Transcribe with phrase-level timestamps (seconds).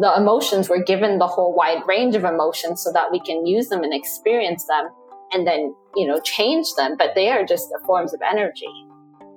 [0.00, 3.68] the emotions, we're given the whole wide range of emotions so that we can use
[3.68, 4.88] them and experience them
[5.32, 6.96] and then, you know, change them.
[6.98, 8.66] But they are just the forms of energy.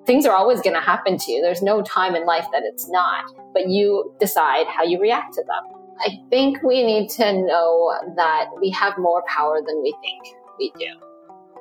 [0.05, 1.41] Things are always going to happen to you.
[1.41, 5.43] There's no time in life that it's not, but you decide how you react to
[5.43, 5.79] them.
[5.99, 10.71] I think we need to know that we have more power than we think we
[10.79, 10.87] do,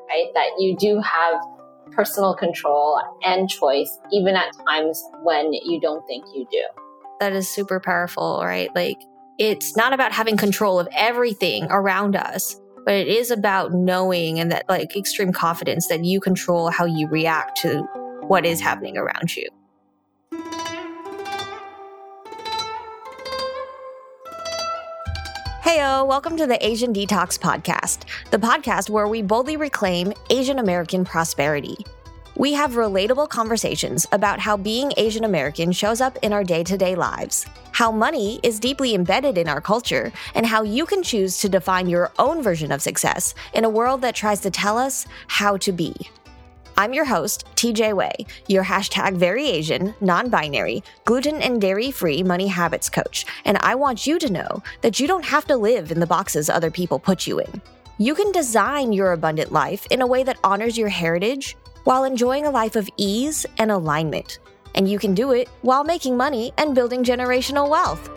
[0.09, 0.31] right?
[0.35, 1.41] That you do have
[1.93, 6.82] personal control and choice, even at times when you don't think you do.
[7.23, 8.69] That is super powerful, right?
[8.75, 9.01] Like,
[9.39, 14.51] it's not about having control of everything around us, but it is about knowing and
[14.51, 17.83] that like extreme confidence that you control how you react to
[18.27, 19.49] what is happening around you.
[25.63, 28.01] Heyo, welcome to the Asian Detox Podcast,
[28.33, 31.77] the podcast where we boldly reclaim Asian American prosperity.
[32.37, 36.79] We have relatable conversations about how being Asian American shows up in our day to
[36.79, 41.37] day lives, how money is deeply embedded in our culture, and how you can choose
[41.39, 45.07] to define your own version of success in a world that tries to tell us
[45.29, 45.95] how to be.
[46.79, 48.13] I'm your host, TJ Wey,
[48.49, 53.75] your hashtag very Asian, non binary, gluten and dairy free money habits coach, and I
[53.75, 56.99] want you to know that you don't have to live in the boxes other people
[56.99, 57.61] put you in.
[57.99, 62.47] You can design your abundant life in a way that honors your heritage while enjoying
[62.47, 64.39] a life of ease and alignment.
[64.75, 68.11] And you can do it while making money and building generational wealth.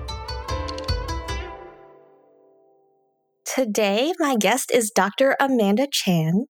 [3.45, 5.35] Today, my guest is Dr.
[5.39, 6.45] Amanda Chan.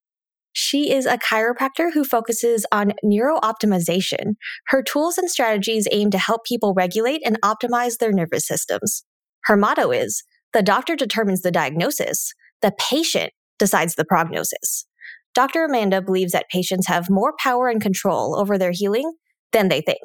[0.53, 4.35] She is a chiropractor who focuses on neurooptimization.
[4.67, 9.03] Her tools and strategies aim to help people regulate and optimize their nervous systems.
[9.44, 14.88] Her motto is the doctor determines the diagnosis, the patient decides the prognosis.
[15.36, 15.66] Dr.
[15.66, 19.16] Amanda believes that patients have more power and control over their healing
[19.52, 20.00] than they think.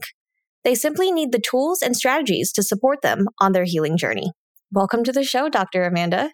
[0.65, 4.33] They simply need the tools and strategies to support them on their healing journey.
[4.73, 5.85] Welcome to the show, Dr.
[5.85, 6.33] Amanda.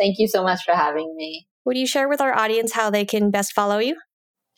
[0.00, 1.46] Thank you so much for having me.
[1.66, 3.96] Would you share with our audience how they can best follow you?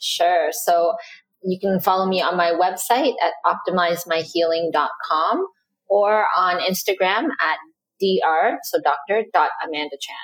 [0.00, 0.50] Sure.
[0.52, 0.94] So
[1.42, 5.46] you can follow me on my website at optimizemyhealing.com
[5.88, 7.58] or on Instagram at
[8.00, 9.24] dr, so Dr.
[9.66, 10.14] Amanda Chan.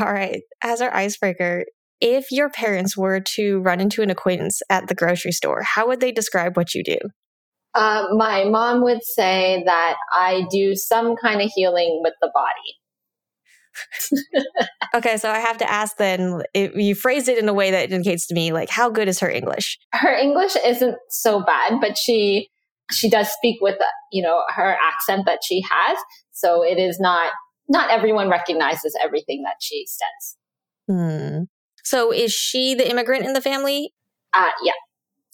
[0.00, 0.40] All right.
[0.62, 1.66] As our icebreaker,
[2.00, 6.00] if your parents were to run into an acquaintance at the grocery store, how would
[6.00, 6.98] they describe what you do?
[7.74, 12.78] Uh, my mom would say that I do some kind of healing with the body.
[14.94, 17.92] okay, so I have to ask then, if you phrased it in a way that
[17.92, 19.78] indicates to me, like, how good is her English?
[19.92, 22.48] Her English isn't so bad, but she
[22.90, 23.76] she does speak with
[24.10, 25.98] you know her accent that she has,
[26.32, 27.32] so it is not
[27.68, 30.36] not everyone recognizes everything that she says.
[30.88, 31.44] Hmm.
[31.88, 33.94] So is she the immigrant in the family?
[34.34, 34.72] Uh, yeah.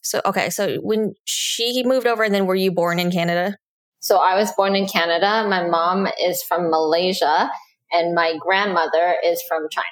[0.02, 3.56] So okay, so when she moved over, and then were you born in Canada?
[3.98, 5.48] So I was born in Canada.
[5.48, 7.50] My mom is from Malaysia,
[7.90, 9.88] and my grandmother is from China.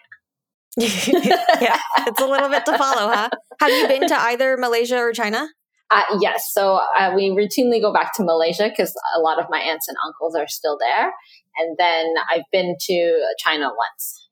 [1.60, 3.28] yeah, it's a little bit to follow, huh?
[3.58, 5.48] Have you been to either Malaysia or China?
[5.90, 6.52] Uh, yes.
[6.52, 9.96] So uh, we routinely go back to Malaysia because a lot of my aunts and
[10.06, 11.12] uncles are still there.
[11.58, 14.28] And then I've been to China once.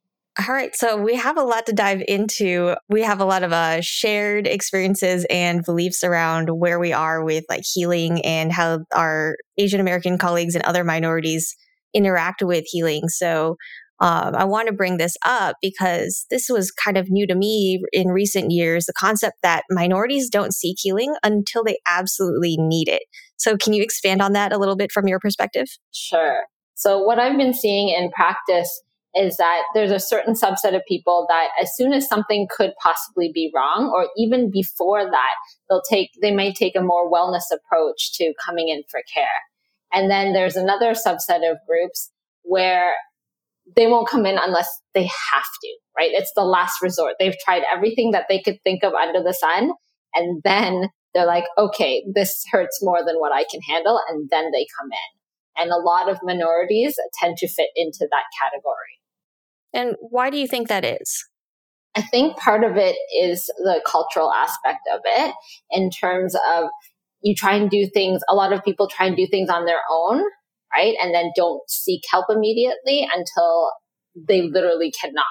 [0.49, 0.75] All right.
[0.75, 2.75] So we have a lot to dive into.
[2.89, 7.45] We have a lot of uh, shared experiences and beliefs around where we are with
[7.51, 11.55] like healing and how our Asian American colleagues and other minorities
[11.93, 13.09] interact with healing.
[13.09, 13.57] So
[14.01, 17.83] um, I want to bring this up because this was kind of new to me
[17.93, 23.03] in recent years the concept that minorities don't seek healing until they absolutely need it.
[23.37, 25.67] So, can you expand on that a little bit from your perspective?
[25.93, 26.45] Sure.
[26.77, 28.83] So, what I've been seeing in practice
[29.15, 33.31] is that there's a certain subset of people that as soon as something could possibly
[33.35, 35.35] be wrong or even before that
[35.69, 39.27] they'll take they may take a more wellness approach to coming in for care.
[39.93, 42.11] And then there's another subset of groups
[42.43, 42.93] where
[43.75, 46.11] they won't come in unless they have to right?
[46.13, 47.17] It's the last resort.
[47.19, 49.73] They've tried everything that they could think of under the sun
[50.15, 54.51] and then they're like okay this hurts more than what i can handle and then
[54.53, 55.63] they come in.
[55.63, 59.00] And a lot of minorities tend to fit into that category
[59.73, 61.25] and why do you think that is?
[61.97, 65.35] I think part of it is the cultural aspect of it
[65.71, 66.69] in terms of
[67.23, 69.81] you try and do things, a lot of people try and do things on their
[69.91, 70.23] own,
[70.75, 70.95] right?
[71.03, 73.71] And then don't seek help immediately until
[74.17, 75.25] they literally cannot.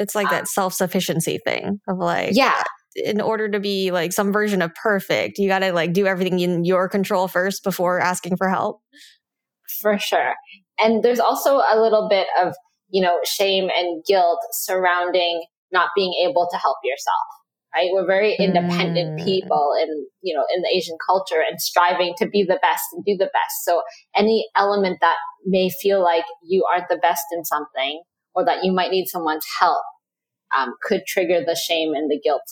[0.00, 2.62] It's like um, that self sufficiency thing of like, yeah.
[2.96, 6.38] In order to be like some version of perfect, you got to like do everything
[6.38, 8.80] in your control first before asking for help.
[9.80, 10.34] For sure.
[10.78, 12.54] And there's also a little bit of
[12.94, 15.42] you know, shame and guilt surrounding
[15.72, 17.26] not being able to help yourself,
[17.74, 17.88] right?
[17.92, 19.24] We're very independent mm.
[19.24, 19.88] people in,
[20.22, 23.28] you know, in the Asian culture and striving to be the best and do the
[23.32, 23.64] best.
[23.64, 23.82] So
[24.16, 28.00] any element that may feel like you aren't the best in something
[28.32, 29.82] or that you might need someone's help
[30.56, 32.48] um, could trigger the shame and the guilt.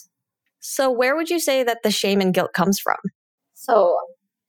[0.58, 2.96] So where would you say that the shame and guilt comes from?
[3.54, 3.96] So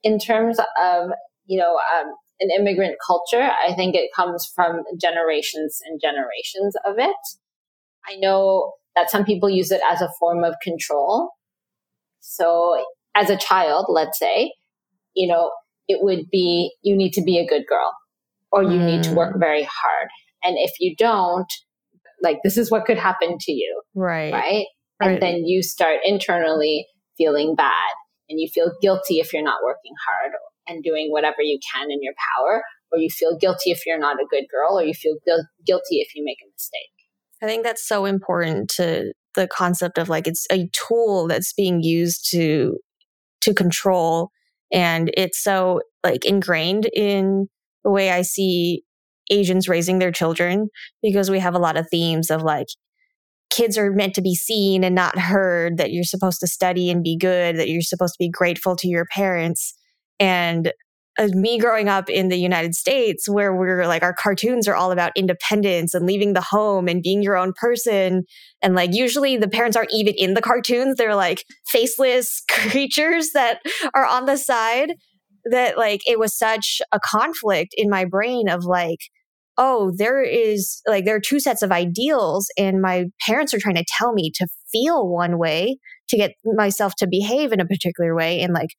[0.01, 1.11] in terms of,
[1.45, 6.95] you know, um, an immigrant culture, I think it comes from generations and generations of
[6.97, 7.15] it.
[8.07, 11.31] I know that some people use it as a form of control.
[12.19, 12.83] So
[13.15, 14.53] as a child, let's say,
[15.15, 15.51] you know,
[15.87, 17.93] it would be you need to be a good girl
[18.51, 18.85] or you mm.
[18.85, 19.39] need to work mm.
[19.39, 20.09] very hard.
[20.43, 21.51] And if you don't,
[22.21, 23.81] like this is what could happen to you.
[23.95, 24.33] Right.
[24.33, 24.65] Right.
[24.99, 25.19] And right.
[25.19, 26.87] then you start internally
[27.17, 27.93] feeling bad
[28.29, 30.33] and you feel guilty if you're not working hard
[30.67, 34.17] and doing whatever you can in your power, or you feel guilty if you're not
[34.17, 36.89] a good girl, or you feel gu- guilty if you make a mistake.
[37.41, 41.81] I think that's so important to the concept of like it's a tool that's being
[41.81, 42.77] used to
[43.41, 44.29] to control
[44.71, 47.47] and it's so like ingrained in
[47.83, 48.83] the way I see
[49.29, 50.69] Asians raising their children
[51.01, 52.67] because we have a lot of themes of like
[53.49, 57.03] kids are meant to be seen and not heard that you're supposed to study and
[57.03, 59.75] be good that you're supposed to be grateful to your parents
[60.23, 60.71] and
[61.19, 64.91] uh, me growing up in the United States, where we're like, our cartoons are all
[64.93, 68.23] about independence and leaving the home and being your own person.
[68.61, 70.95] And like, usually the parents aren't even in the cartoons.
[70.95, 73.59] They're like faceless creatures that
[73.93, 74.93] are on the side.
[75.51, 78.99] That like, it was such a conflict in my brain of like,
[79.57, 83.75] oh, there is like, there are two sets of ideals, and my parents are trying
[83.75, 85.77] to tell me to feel one way
[86.09, 88.39] to get myself to behave in a particular way.
[88.39, 88.69] And like,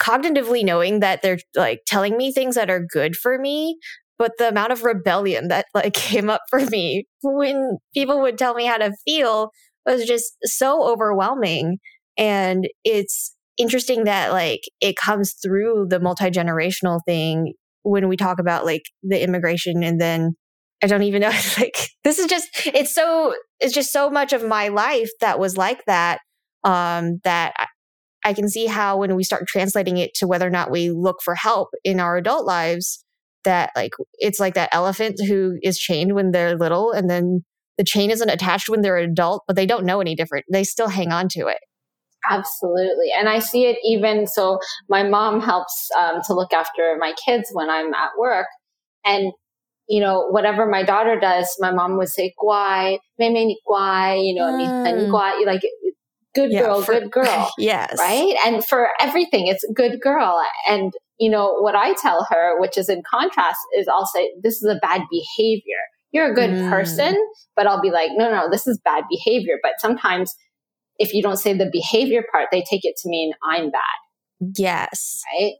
[0.00, 3.78] cognitively knowing that they're like telling me things that are good for me
[4.18, 8.54] but the amount of rebellion that like came up for me when people would tell
[8.54, 9.50] me how to feel
[9.84, 11.78] was just so overwhelming
[12.18, 18.66] and it's interesting that like it comes through the multi-generational thing when we talk about
[18.66, 20.34] like the immigration and then
[20.82, 21.32] I don't even know.
[21.58, 25.56] like this is just it's so it's just so much of my life that was
[25.56, 26.18] like that.
[26.64, 27.54] Um, that
[28.26, 31.22] I can see how when we start translating it to whether or not we look
[31.22, 33.04] for help in our adult lives,
[33.44, 37.44] that like it's like that elephant who is chained when they're little and then
[37.78, 40.44] the chain isn't attached when they're an adult, but they don't know any different.
[40.50, 41.58] They still hang on to it.
[42.28, 43.12] Absolutely.
[43.16, 44.58] And I see it even so
[44.88, 48.48] my mom helps um, to look after my kids when I'm at work.
[49.04, 49.30] And,
[49.88, 54.26] you know, whatever my daughter does, my mom would say, guai, me me ni guai,
[54.26, 55.10] you know, mm.
[55.10, 55.60] guai, like
[56.36, 57.50] good yeah, girl, for, good girl.
[57.58, 57.96] yes.
[57.98, 58.36] Right.
[58.44, 60.40] And for everything, it's good girl.
[60.68, 64.62] And, you know, what I tell her, which is in contrast, is I'll say, this
[64.62, 65.80] is a bad behavior.
[66.12, 66.70] You're a good mm.
[66.70, 67.16] person,
[67.56, 69.54] but I'll be like, no, no, this is bad behavior.
[69.62, 70.34] But sometimes
[70.98, 74.52] if you don't say the behavior part, they take it to mean I'm bad.
[74.56, 75.22] Yes.
[75.32, 75.54] Right.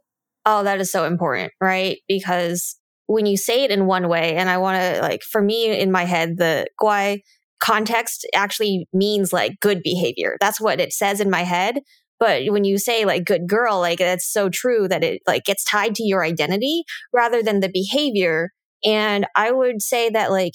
[0.45, 1.97] Oh, that is so important, right?
[2.07, 2.77] Because
[3.07, 5.91] when you say it in one way, and I want to like, for me in
[5.91, 7.21] my head, the guai
[7.59, 10.37] context actually means like good behavior.
[10.39, 11.79] That's what it says in my head.
[12.19, 15.63] But when you say like good girl, like that's so true that it like gets
[15.63, 16.83] tied to your identity
[17.13, 18.51] rather than the behavior.
[18.83, 20.53] And I would say that like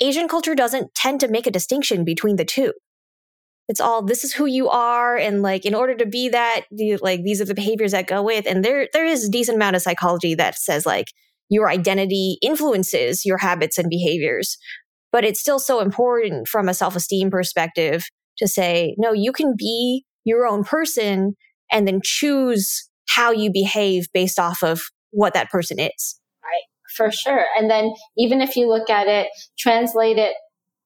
[0.00, 2.72] Asian culture doesn't tend to make a distinction between the two.
[3.68, 6.98] It's all this is who you are, and like in order to be that, you,
[7.00, 8.44] like these are the behaviors that go with.
[8.46, 11.06] And there there is a decent amount of psychology that says like
[11.48, 14.58] your identity influences your habits and behaviors.
[15.12, 18.04] But it's still so important from a self esteem perspective
[18.38, 21.34] to say, no, you can be your own person
[21.70, 26.20] and then choose how you behave based off of what that person is.
[26.42, 26.62] Right.
[26.96, 27.44] For sure.
[27.56, 29.28] And then even if you look at it,
[29.58, 30.34] translate it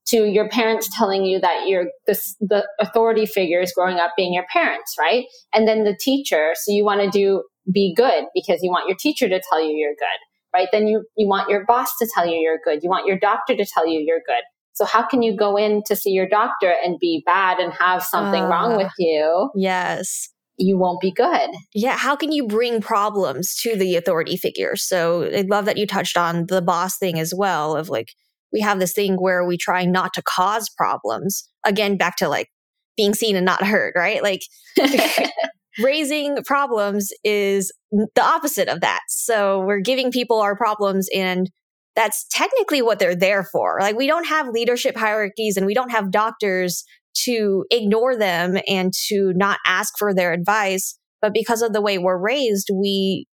[0.09, 4.47] to your parents telling you that you're this, the authority figures growing up being your
[4.53, 5.25] parents, right?
[5.53, 6.53] And then the teacher.
[6.55, 7.43] So you want to do
[7.73, 10.21] be good because you want your teacher to tell you you're good
[10.57, 10.69] right?
[10.73, 12.83] Then you, you want your boss to tell you you're good.
[12.83, 14.43] You want your doctor to tell you you're good.
[14.73, 18.03] So how can you go in to see your doctor and be bad and have
[18.03, 19.51] something uh, wrong with you?
[19.55, 20.29] Yes.
[20.59, 21.51] You won't be good.
[21.75, 21.97] Yeah.
[21.97, 24.77] How can you bring problems to the authority figure?
[24.77, 28.09] So I love that you touched on the boss thing as well of like,
[28.53, 31.49] we have this thing where we try not to cause problems.
[31.65, 32.49] Again, back to like
[32.97, 34.23] being seen and not heard, right?
[34.23, 34.41] Like
[35.79, 39.01] raising problems is the opposite of that.
[39.09, 41.51] So we're giving people our problems and
[41.95, 43.79] that's technically what they're there for.
[43.81, 46.85] Like we don't have leadership hierarchies and we don't have doctors
[47.25, 50.99] to ignore them and to not ask for their advice.
[51.23, 53.27] But because of the way we're raised, we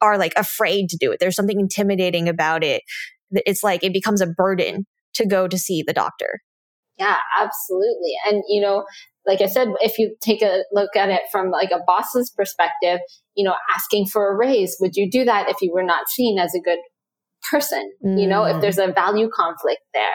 [0.00, 1.20] are like afraid to do it.
[1.20, 2.82] There's something intimidating about it.
[3.32, 6.40] It's like it becomes a burden to go to see the doctor.
[7.00, 8.12] Yeah, absolutely.
[8.28, 8.84] And, you know,
[9.26, 13.00] like I said, if you take a look at it from like a boss's perspective,
[13.34, 16.38] you know, asking for a raise, would you do that if you were not seen
[16.38, 16.78] as a good
[17.50, 17.90] person?
[18.04, 18.20] Mm.
[18.20, 18.60] You know, if mm.
[18.60, 20.14] there's a value conflict there,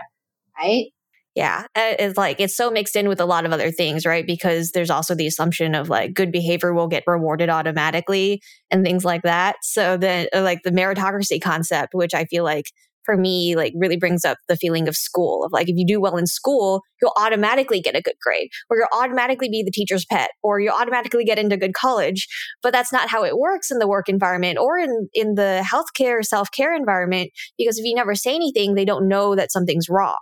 [0.59, 0.85] right?
[1.33, 1.65] Yeah.
[1.75, 4.25] It's like, it's so mixed in with a lot of other things, right?
[4.25, 9.03] Because there's also the assumption of like good behavior will get rewarded automatically and things
[9.03, 9.57] like that.
[9.63, 12.71] So then, uh, like the meritocracy concept, which I feel like
[13.05, 16.01] for me, like really brings up the feeling of school of like, if you do
[16.01, 20.05] well in school, you'll automatically get a good grade or you'll automatically be the teacher's
[20.05, 22.27] pet or you'll automatically get into good college.
[22.63, 26.23] But that's not how it works in the work environment or in, in the healthcare,
[26.23, 27.31] self care environment.
[27.57, 30.17] Because if you never say anything, they don't know that something's wrong.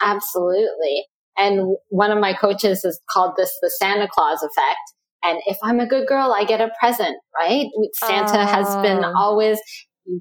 [0.00, 1.06] Absolutely.
[1.38, 4.78] And one of my coaches has called this the Santa Claus effect.
[5.22, 7.66] And if I'm a good girl, I get a present, right?
[7.94, 8.46] Santa uh.
[8.46, 9.12] has been oh.
[9.16, 9.58] always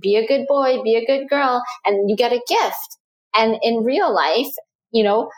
[0.01, 2.97] be a good boy, be a good girl, and you get a gift.
[3.35, 4.51] And in real life,
[4.91, 5.29] you know,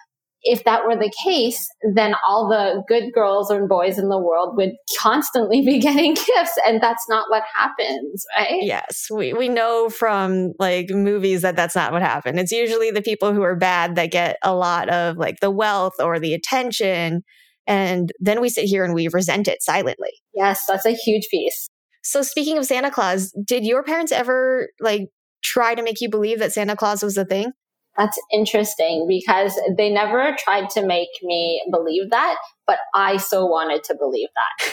[0.44, 4.56] if that were the case, then all the good girls and boys in the world
[4.56, 6.58] would constantly be getting gifts.
[6.66, 8.62] And that's not what happens, right?
[8.62, 9.08] Yes.
[9.12, 12.40] We, we know from like movies that that's not what happened.
[12.40, 15.96] It's usually the people who are bad that get a lot of like the wealth
[16.00, 17.24] or the attention.
[17.66, 20.12] And then we sit here and we resent it silently.
[20.34, 21.68] Yes, that's a huge piece.
[22.08, 25.10] So speaking of Santa Claus, did your parents ever like
[25.44, 27.52] try to make you believe that Santa Claus was a thing?
[27.98, 33.84] That's interesting because they never tried to make me believe that, but I so wanted
[33.84, 34.72] to believe that.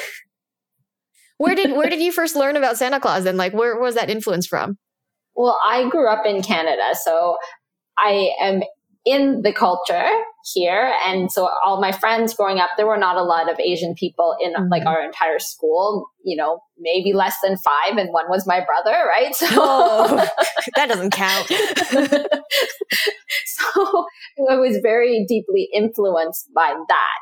[1.39, 4.11] where did where did you first learn about Santa Claus and like where was that
[4.11, 4.79] influence from?
[5.35, 7.37] Well, I grew up in Canada, so
[7.99, 8.63] I am
[9.05, 10.09] in the culture
[10.53, 10.93] here.
[11.07, 14.37] And so all my friends growing up, there were not a lot of Asian people
[14.41, 14.71] in mm-hmm.
[14.71, 17.97] like our entire school, you know, maybe less than five.
[17.97, 19.35] And one was my brother, right?
[19.45, 20.17] So
[20.77, 21.47] that doesn't count.
[23.47, 24.07] so
[24.51, 27.21] I was very deeply influenced by that.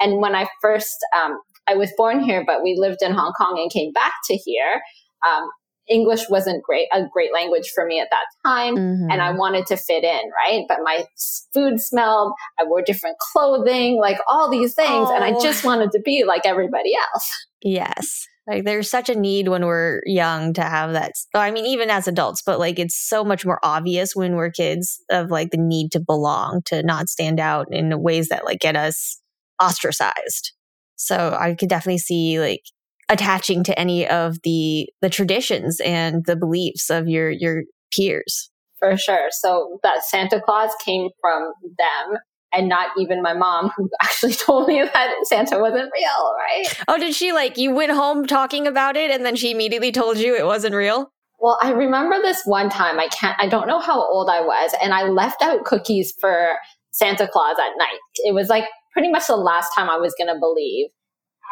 [0.00, 3.58] And when I first, um, I was born here, but we lived in Hong Kong
[3.60, 4.80] and came back to here.
[5.26, 5.48] Um,
[5.88, 8.76] English wasn't great, a great language for me at that time.
[8.76, 9.10] Mm-hmm.
[9.10, 10.64] And I wanted to fit in, right?
[10.68, 11.04] But my
[11.52, 12.32] food smelled.
[12.58, 15.08] I wore different clothing, like all these things.
[15.10, 15.14] Oh.
[15.14, 17.46] And I just wanted to be like everybody else.
[17.60, 18.24] Yes.
[18.46, 21.10] Like there's such a need when we're young to have that.
[21.34, 25.02] I mean, even as adults, but like it's so much more obvious when we're kids
[25.10, 28.76] of like the need to belong, to not stand out in ways that like get
[28.76, 29.20] us
[29.60, 30.52] ostracized.
[30.94, 32.62] So I could definitely see like
[33.08, 38.50] attaching to any of the the traditions and the beliefs of your your peers.
[38.78, 39.28] For sure.
[39.30, 42.18] So that Santa Claus came from them
[42.52, 46.84] and not even my mom who actually told me that Santa wasn't real, right?
[46.88, 50.18] Oh, did she like you went home talking about it and then she immediately told
[50.18, 51.10] you it wasn't real?
[51.40, 52.98] Well, I remember this one time.
[52.98, 56.52] I can't I don't know how old I was and I left out cookies for
[56.92, 57.98] Santa Claus at night.
[58.24, 60.88] It was like pretty much the last time I was going to believe.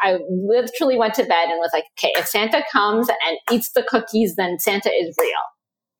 [0.01, 3.83] I literally went to bed and was like, okay, if Santa comes and eats the
[3.83, 5.31] cookies, then Santa is real.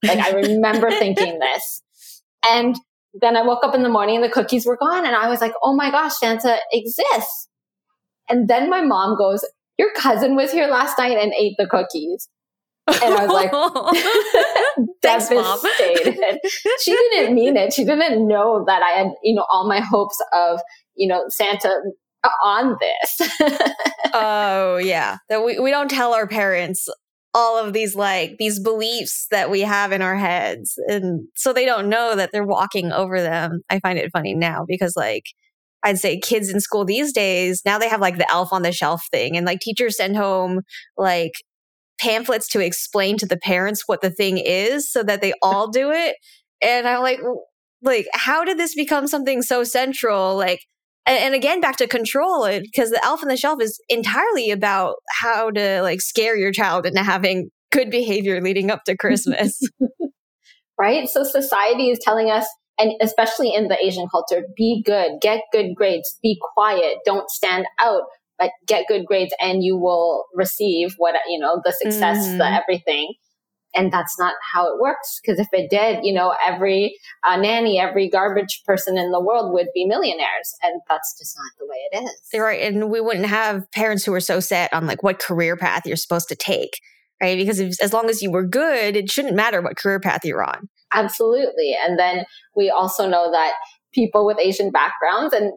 [0.03, 1.81] Like I remember thinking this.
[2.49, 2.75] And
[3.13, 5.05] then I woke up in the morning and the cookies were gone.
[5.05, 7.49] And I was like, oh my gosh, Santa exists.
[8.29, 9.43] And then my mom goes,
[9.77, 12.29] your cousin was here last night and ate the cookies.
[12.87, 13.51] And I was like,
[15.01, 16.39] devastated.
[16.81, 17.73] she didn't mean it.
[17.73, 20.61] She didn't know that I had, you know, all my hopes of,
[20.95, 21.81] you know, Santa
[22.43, 23.29] on this.
[24.13, 25.17] oh yeah.
[25.29, 26.87] That we, we don't tell our parents
[27.33, 31.65] all of these like these beliefs that we have in our heads and so they
[31.65, 33.61] don't know that they're walking over them.
[33.69, 35.23] I find it funny now because like
[35.83, 38.71] I'd say kids in school these days, now they have like the elf on the
[38.71, 40.61] shelf thing and like teachers send home
[40.97, 41.33] like
[41.99, 45.91] pamphlets to explain to the parents what the thing is so that they all do
[45.91, 46.15] it.
[46.61, 47.19] And I'm like,
[47.81, 50.35] like, how did this become something so central?
[50.35, 50.59] Like,
[51.07, 54.95] and, and again back to control because the elf on the shelf is entirely about
[55.21, 59.59] how to like scare your child into having good behavior leading up to christmas.
[60.79, 61.09] Right?
[61.09, 62.45] So society is telling us
[62.77, 67.65] and especially in the asian culture be good get good grades be quiet don't stand
[67.79, 68.03] out
[68.37, 72.37] but get good grades and you will receive what you know the success mm-hmm.
[72.37, 73.13] the everything
[73.77, 75.21] and that's not how it works.
[75.21, 79.53] Because if it did, you know, every uh, nanny, every garbage person in the world
[79.53, 80.55] would be millionaires.
[80.63, 82.39] And that's just not the way it is.
[82.39, 82.61] Right.
[82.61, 85.95] And we wouldn't have parents who are so set on like what career path you're
[85.95, 86.79] supposed to take.
[87.21, 87.37] Right.
[87.37, 90.43] Because if, as long as you were good, it shouldn't matter what career path you're
[90.43, 90.67] on.
[90.93, 91.75] Absolutely.
[91.85, 93.53] And then we also know that
[93.93, 95.51] people with Asian backgrounds and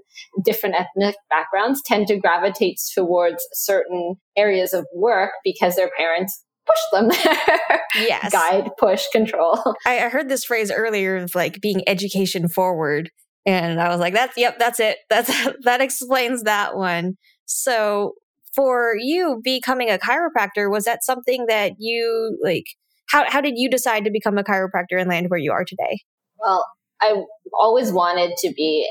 [0.45, 6.81] different ethnic backgrounds tend to gravitate towards certain areas of work because their parents push
[6.93, 7.81] them there.
[7.97, 8.33] Yes.
[8.33, 9.59] Guide, push, control.
[9.87, 13.11] I, I heard this phrase earlier of like being education forward.
[13.47, 14.99] And I was like, that's, yep, that's it.
[15.09, 15.31] That's,
[15.65, 17.15] that explains that one.
[17.47, 18.15] So
[18.55, 22.67] for you becoming a chiropractor, was that something that you like,
[23.09, 26.01] how, how did you decide to become a chiropractor and land where you are today?
[26.39, 26.65] Well,
[27.03, 27.15] I
[27.59, 28.89] always wanted to be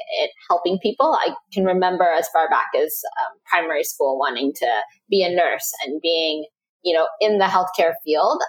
[0.49, 1.13] helping people.
[1.13, 4.67] I can remember as far back as um, primary school wanting to
[5.09, 6.45] be a nurse and being,
[6.83, 8.41] you know, in the healthcare field.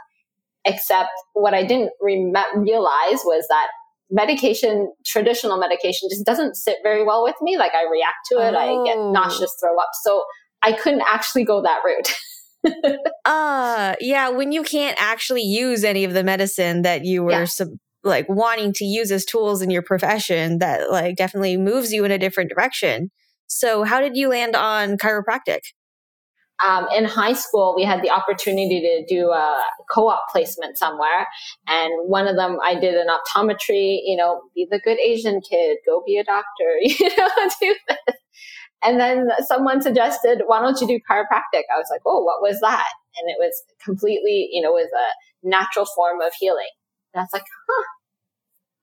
[0.66, 3.68] Except what I didn't re- realize was that
[4.10, 7.56] medication, traditional medication, just doesn't sit very well with me.
[7.56, 8.58] Like I react to it, oh.
[8.58, 9.12] I get oh.
[9.12, 9.88] nauseous, throw up.
[10.02, 10.22] So
[10.62, 12.12] I couldn't actually go that route.
[13.25, 17.44] uh yeah when you can't actually use any of the medicine that you were yeah.
[17.46, 17.68] sub-
[18.04, 22.10] like wanting to use as tools in your profession that like definitely moves you in
[22.10, 23.10] a different direction
[23.46, 25.60] so how did you land on chiropractic
[26.64, 31.26] um, in high school, we had the opportunity to do a co-op placement somewhere.
[31.66, 35.78] And one of them, I did an optometry, you know, be the good Asian kid,
[35.86, 36.46] go be a doctor,
[36.82, 37.28] you know,
[37.60, 38.16] do this.
[38.82, 41.64] And then someone suggested, why don't you do chiropractic?
[41.72, 42.86] I was like, oh, what was that?
[43.20, 46.70] And it was completely, you know, was a natural form of healing.
[47.12, 47.84] And I was like, huh,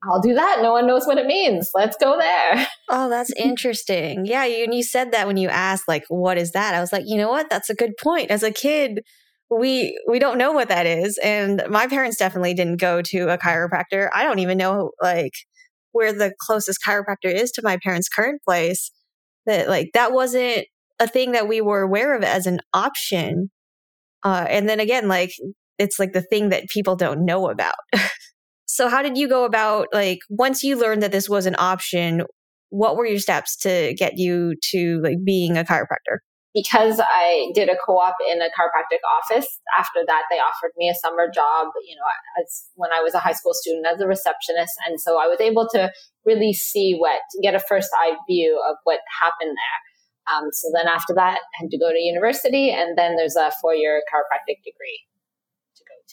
[0.04, 0.60] I'll do that.
[0.62, 1.72] No one knows what it means.
[1.74, 2.68] Let's go there.
[2.90, 4.26] Oh, that's interesting.
[4.26, 6.74] Yeah, you, and you said that when you asked, like, what is that?
[6.74, 7.50] I was like, you know what?
[7.50, 8.32] That's a good point.
[8.32, 9.02] As a kid,
[9.50, 13.38] we we don't know what that is, and my parents definitely didn't go to a
[13.38, 14.08] chiropractor.
[14.14, 15.34] I don't even know like
[15.92, 18.90] where the closest chiropractor is to my parents' current place.
[19.46, 23.50] That like that wasn't a thing that we were aware of as an option.
[24.24, 25.32] Uh, and then again, like
[25.78, 27.76] it's like the thing that people don't know about.
[28.68, 32.24] So how did you go about like once you learned that this was an option,
[32.70, 36.20] what were your steps to get you to like being a chiropractor?
[36.54, 40.96] Because I did a co-op in a chiropractic office, after that they offered me a
[40.96, 42.02] summer job, you know,
[42.42, 44.74] as when I was a high school student as a receptionist.
[44.88, 45.92] And so I was able to
[46.26, 50.36] really see what, get a first eye view of what happened there.
[50.36, 53.52] Um, so then after that, I had to go to university and then there's a
[53.62, 55.06] four year chiropractic degree.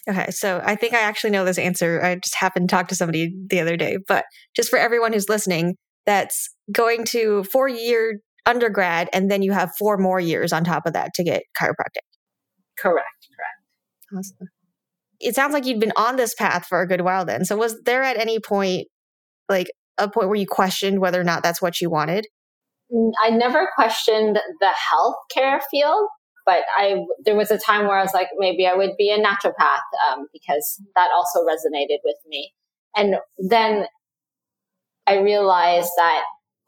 [0.08, 2.02] Okay, so I think I actually know this answer.
[2.02, 5.28] I just happened to talk to somebody the other day, but just for everyone who's
[5.28, 10.64] listening, that's going to four year undergrad, and then you have four more years on
[10.64, 12.04] top of that to get chiropractic.
[12.78, 14.14] Correct, correct.
[14.14, 14.48] Awesome.
[15.20, 17.44] It sounds like you've been on this path for a good while then.
[17.44, 18.88] So, was there at any point,
[19.48, 22.26] like a point where you questioned whether or not that's what you wanted?
[22.92, 26.08] Mm, I never questioned the healthcare field
[26.46, 29.18] but I there was a time where I was like, maybe I would be a
[29.18, 32.52] naturopath um, because that also resonated with me.
[32.96, 33.86] And then
[35.06, 36.22] I realized that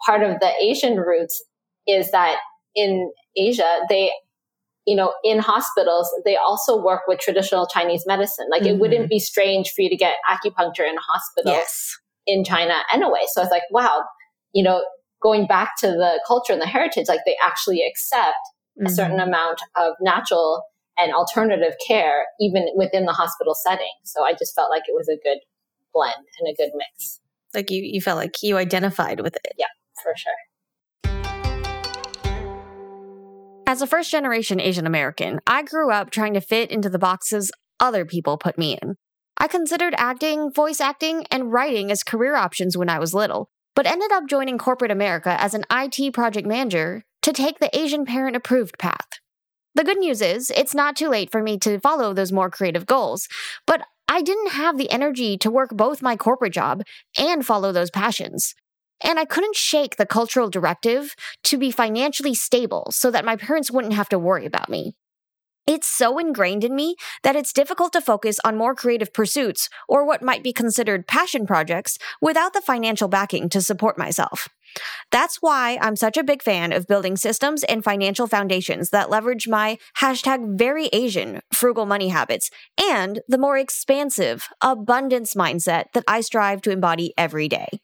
[0.04, 1.42] part of the Asian roots
[1.86, 2.36] is that
[2.74, 4.10] in Asia, they,
[4.86, 8.46] you know, in hospitals, they also work with traditional Chinese medicine.
[8.50, 8.74] Like mm-hmm.
[8.74, 11.96] it wouldn't be strange for you to get acupuncture in a hospital yes.
[12.26, 13.20] in China anyway.
[13.28, 14.04] So I was like, wow,
[14.52, 14.82] you know,
[15.22, 18.36] going back to the culture and the heritage, like they actually accept
[18.78, 18.86] mm-hmm.
[18.86, 20.62] a certain amount of natural
[20.98, 23.92] and alternative care, even within the hospital setting.
[24.04, 25.38] So I just felt like it was a good
[25.92, 27.20] blend and a good mix.
[27.54, 29.52] Like you, you felt like you identified with it.
[29.58, 29.66] Yeah,
[30.02, 30.32] for sure.
[33.68, 37.50] As a first generation Asian American, I grew up trying to fit into the boxes
[37.80, 38.94] other people put me in.
[39.38, 43.86] I considered acting, voice acting, and writing as career options when I was little, but
[43.86, 48.36] ended up joining corporate America as an IT project manager to take the Asian parent
[48.36, 49.08] approved path.
[49.74, 52.86] The good news is, it's not too late for me to follow those more creative
[52.86, 53.26] goals,
[53.66, 56.84] but I didn't have the energy to work both my corporate job
[57.18, 58.54] and follow those passions.
[59.02, 63.72] And I couldn't shake the cultural directive to be financially stable so that my parents
[63.72, 64.94] wouldn't have to worry about me.
[65.66, 70.06] It's so ingrained in me that it's difficult to focus on more creative pursuits or
[70.06, 74.48] what might be considered passion projects without the financial backing to support myself.
[75.10, 79.48] That's why I'm such a big fan of building systems and financial foundations that leverage
[79.48, 86.20] my hashtag very Asian frugal money habits and the more expansive abundance mindset that I
[86.20, 87.80] strive to embody every day.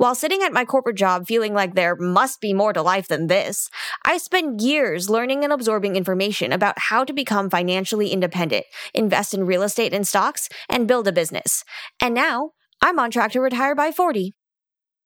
[0.00, 3.26] While sitting at my corporate job feeling like there must be more to life than
[3.26, 3.68] this,
[4.02, 9.44] I spent years learning and absorbing information about how to become financially independent, invest in
[9.44, 11.64] real estate and stocks, and build a business.
[12.00, 14.32] And now I'm on track to retire by 40.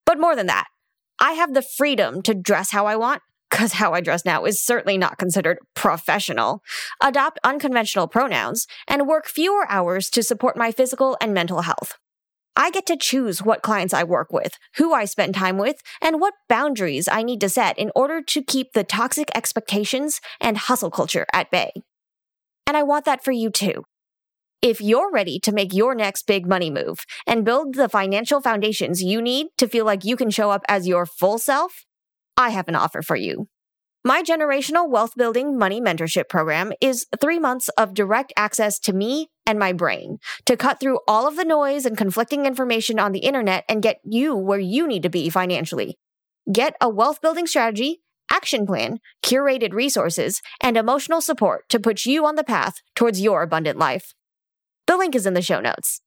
[0.06, 0.66] But more than that,
[1.24, 4.62] I have the freedom to dress how I want because how I dress now is
[4.62, 6.60] certainly not considered professional,
[7.02, 11.96] adopt unconventional pronouns, and work fewer hours to support my physical and mental health.
[12.54, 16.20] I get to choose what clients I work with, who I spend time with, and
[16.20, 20.90] what boundaries I need to set in order to keep the toxic expectations and hustle
[20.90, 21.72] culture at bay.
[22.66, 23.84] And I want that for you too.
[24.62, 29.02] If you're ready to make your next big money move and build the financial foundations
[29.02, 31.84] you need to feel like you can show up as your full self,
[32.36, 33.48] I have an offer for you.
[34.06, 39.28] My generational wealth building money mentorship program is three months of direct access to me
[39.46, 43.20] and my brain to cut through all of the noise and conflicting information on the
[43.20, 45.96] internet and get you where you need to be financially.
[46.52, 52.26] Get a wealth building strategy, action plan, curated resources, and emotional support to put you
[52.26, 54.12] on the path towards your abundant life.
[54.86, 56.00] The link is in the show notes.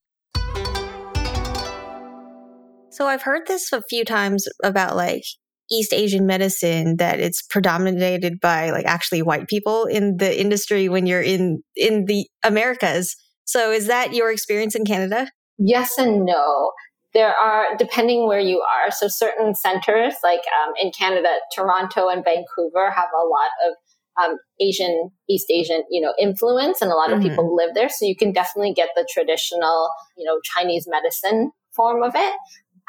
[2.91, 5.23] So I've heard this a few times about like
[5.69, 11.05] East Asian medicine that it's predominated by like actually white people in the industry when
[11.05, 13.15] you're in in the Americas.
[13.45, 15.29] So is that your experience in Canada?
[15.57, 16.71] Yes and no.
[17.13, 22.23] There are, depending where you are, so certain centers, like um, in Canada, Toronto and
[22.23, 23.75] Vancouver have a lot of
[24.21, 27.29] um, Asian, East Asian, you know, influence, and a lot of mm-hmm.
[27.29, 27.89] people live there.
[27.89, 32.35] So you can definitely get the traditional, you know, Chinese medicine form of it.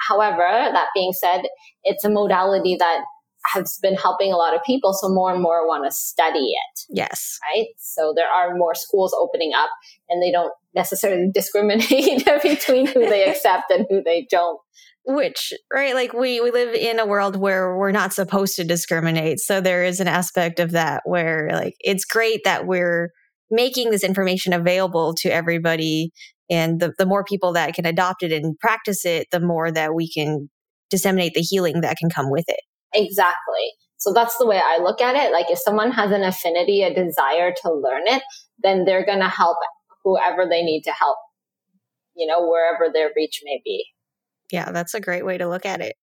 [0.08, 1.42] However, that being said,
[1.84, 3.02] it's a modality that
[3.52, 4.92] has been helping a lot of people.
[4.92, 6.80] So more and more want to study it.
[6.88, 7.38] Yes.
[7.54, 7.68] Right.
[7.78, 9.70] So there are more schools opening up
[10.08, 14.60] and they don't necessarily discriminate between who they accept and who they don't.
[15.10, 19.40] Which, right, like we, we live in a world where we're not supposed to discriminate.
[19.40, 23.10] So there is an aspect of that where like it's great that we're
[23.50, 26.12] making this information available to everybody
[26.50, 29.94] and the, the more people that can adopt it and practice it, the more that
[29.94, 30.50] we can
[30.90, 32.60] disseminate the healing that can come with it.
[32.92, 33.72] Exactly.
[33.96, 35.32] So that's the way I look at it.
[35.32, 38.22] Like if someone has an affinity, a desire to learn it,
[38.62, 39.56] then they're going to help
[40.04, 41.16] whoever they need to help,
[42.14, 43.86] you know, wherever their reach may be.
[44.50, 45.94] Yeah, that's a great way to look at it.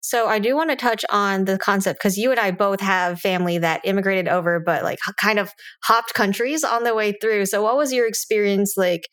[0.00, 3.20] So I do want to touch on the concept because you and I both have
[3.20, 5.50] family that immigrated over, but like kind of
[5.84, 7.46] hopped countries on the way through.
[7.46, 9.08] So what was your experience like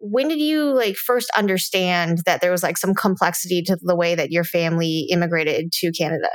[0.00, 4.14] when did you like first understand that there was like some complexity to the way
[4.14, 6.28] that your family immigrated to Canada?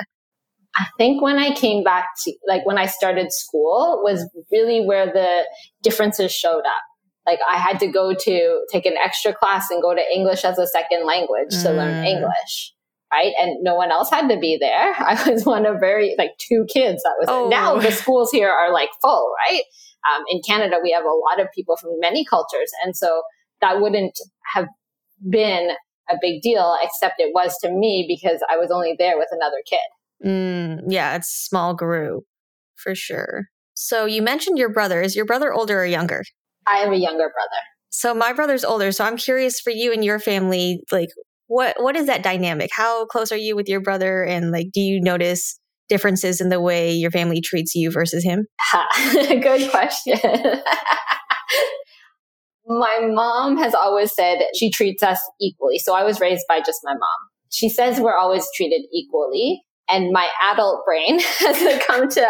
[0.76, 5.06] I think when I came back to like when I started school was really where
[5.06, 5.46] the
[5.82, 6.84] differences showed up.
[7.26, 10.58] Like I had to go to take an extra class and go to English as
[10.58, 11.64] a second language mm.
[11.64, 12.08] to learn mm.
[12.08, 12.74] English.
[13.12, 13.34] Right.
[13.40, 14.94] And no one else had to be there.
[14.98, 17.48] I was one of very like two kids that was oh.
[17.48, 19.64] now the schools here are like full, right?
[20.12, 22.72] Um, in Canada, we have a lot of people from many cultures.
[22.84, 23.22] And so
[23.62, 24.20] that wouldn't
[24.54, 24.66] have
[25.30, 25.70] been
[26.10, 29.62] a big deal, except it was to me because I was only there with another
[29.70, 30.28] kid.
[30.28, 32.26] Mm, yeah, it's small group
[32.76, 33.46] for sure.
[33.74, 35.02] So you mentioned your brother.
[35.02, 36.24] Is your brother older or younger?
[36.68, 37.62] I have a younger brother.
[37.90, 38.92] So my brother's older.
[38.92, 41.10] So I'm curious for you and your family, like
[41.48, 42.72] what what is that dynamic?
[42.74, 46.60] How close are you with your brother, and like do you notice differences in the
[46.60, 48.48] way your family treats you versus him?
[49.14, 50.18] Good question.
[52.66, 55.78] My mom has always said she treats us equally.
[55.80, 57.30] So I was raised by just my mom.
[57.50, 59.62] She says we're always treated equally.
[59.90, 62.28] And my adult brain has come to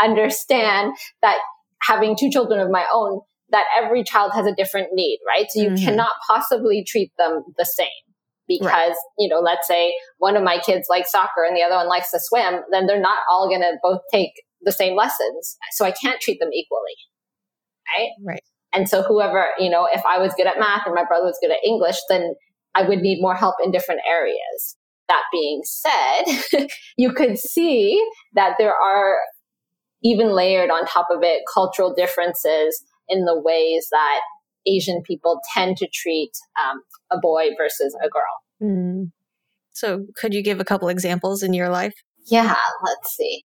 [0.00, 1.36] understand that
[1.82, 3.20] having two children of my own,
[3.56, 5.46] that every child has a different need, right?
[5.48, 5.84] So you mm-hmm.
[5.84, 7.88] cannot possibly treat them the same
[8.46, 8.94] because, right.
[9.18, 12.10] you know, let's say one of my kids likes soccer and the other one likes
[12.10, 15.56] to swim, then they're not all going to both take the same lessons.
[15.72, 16.96] So I can't treat them equally.
[17.96, 18.10] Right.
[18.22, 18.42] Right.
[18.74, 21.38] And so whoever, you know, if I was good at math and my brother was
[21.40, 22.34] good at English, then
[22.74, 24.76] I would need more help in different areas.
[25.08, 26.66] That being said,
[26.98, 29.16] you could see that there are
[30.02, 34.20] even layered on top of it cultural differences in the ways that
[34.66, 38.22] Asian people tend to treat um, a boy versus a girl.
[38.62, 39.12] Mm.
[39.72, 41.94] So, could you give a couple examples in your life?
[42.26, 43.44] Yeah, let's see.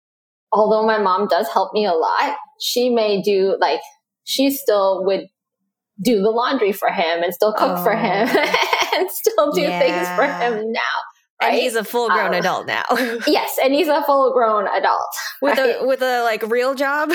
[0.53, 3.81] Although my mom does help me a lot, she may do like
[4.25, 5.27] she still would
[6.03, 7.85] do the laundry for him and still cook oh.
[7.85, 8.29] for him
[8.95, 9.81] and still do yeah.
[9.81, 10.81] things for him now.
[11.40, 11.53] Right?
[11.53, 12.85] And he's a full grown um, adult now.
[13.27, 15.09] yes, and he's a full grown adult
[15.42, 15.77] with right?
[15.81, 17.11] a with a like real job.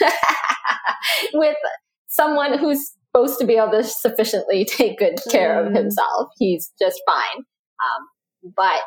[1.34, 1.56] with
[2.08, 5.66] someone who's supposed to be able to sufficiently take good care mm.
[5.66, 6.28] of himself.
[6.38, 7.38] He's just fine.
[7.38, 8.80] Um, but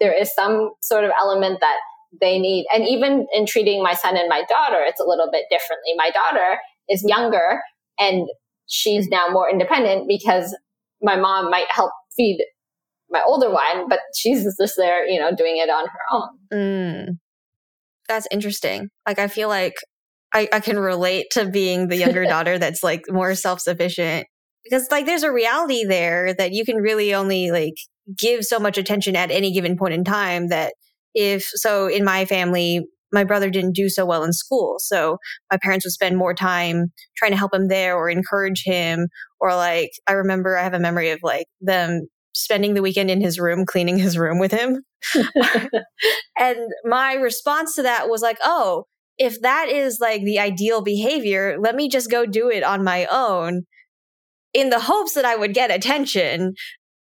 [0.00, 1.76] there is some sort of element that
[2.20, 2.66] they need.
[2.72, 5.92] And even in treating my son and my daughter, it's a little bit differently.
[5.96, 7.60] My daughter is younger
[7.98, 8.28] and
[8.66, 10.56] she's now more independent because
[11.00, 12.38] my mom might help feed
[13.10, 16.28] my older one, but she's just there, you know, doing it on her own.
[16.52, 17.18] Mm.
[18.08, 18.88] That's interesting.
[19.06, 19.74] Like, I feel like
[20.34, 24.26] I, I can relate to being the younger daughter that's like more self sufficient
[24.64, 27.74] because, like, there's a reality there that you can really only like
[28.18, 30.74] give so much attention at any given point in time that
[31.14, 34.76] if so in my family my brother didn't do so well in school.
[34.78, 35.18] So
[35.50, 39.08] my parents would spend more time trying to help him there or encourage him.
[39.40, 43.20] Or like, I remember I have a memory of like them spending the weekend in
[43.20, 44.80] his room, cleaning his room with him.
[46.38, 48.84] and my response to that was like, oh,
[49.18, 53.06] if that is like the ideal behavior, let me just go do it on my
[53.10, 53.62] own
[54.54, 56.54] in the hopes that I would get attention.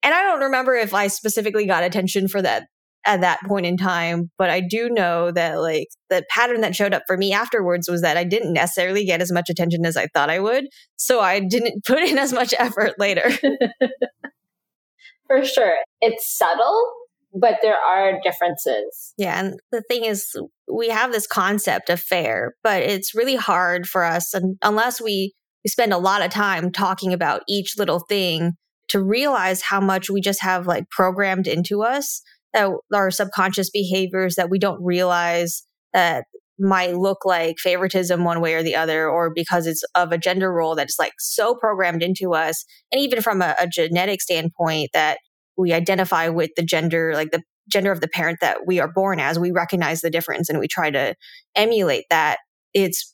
[0.04, 2.64] And I don't remember if I specifically got attention for that
[3.06, 6.94] at that point in time, but I do know that like the pattern that showed
[6.94, 10.08] up for me afterwards was that I didn't necessarily get as much attention as I
[10.08, 10.66] thought I would.
[10.98, 13.30] So I didn't put in as much effort later.
[15.28, 15.76] for sure.
[16.02, 16.92] It's subtle,
[17.34, 19.14] but there are differences.
[19.18, 19.40] Yeah.
[19.40, 20.36] And the thing is,
[20.72, 25.34] we have this concept of fair, but it's really hard for us and unless we,
[25.64, 28.54] we spend a lot of time talking about each little thing
[28.90, 32.22] to realize how much we just have like programmed into us
[32.54, 35.64] that are subconscious behaviors that we don't realize
[35.94, 36.26] that
[36.60, 40.52] might look like favoritism one way or the other, or because it's of a gender
[40.52, 42.66] role that's like so programmed into us.
[42.92, 45.20] And even from a, a genetic standpoint, that
[45.60, 49.20] we identify with the gender, like the gender of the parent that we are born
[49.20, 51.14] as, we recognize the difference and we try to
[51.56, 52.40] emulate that.
[52.74, 53.14] It's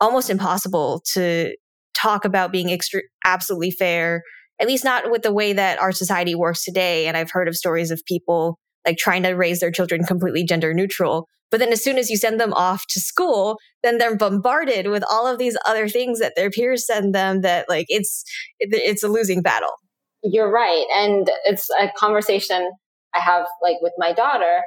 [0.00, 1.54] almost impossible to
[1.94, 4.22] talk about being extra, absolutely fair,
[4.60, 7.06] at least not with the way that our society works today.
[7.06, 10.74] And I've heard of stories of people like trying to raise their children completely gender
[10.74, 11.28] neutral.
[11.50, 15.04] But then as soon as you send them off to school, then they're bombarded with
[15.10, 18.24] all of these other things that their peers send them that like it's
[18.58, 19.74] it's a losing battle.
[20.22, 20.84] You're right.
[20.94, 22.70] And it's a conversation
[23.14, 24.62] I have like with my daughter.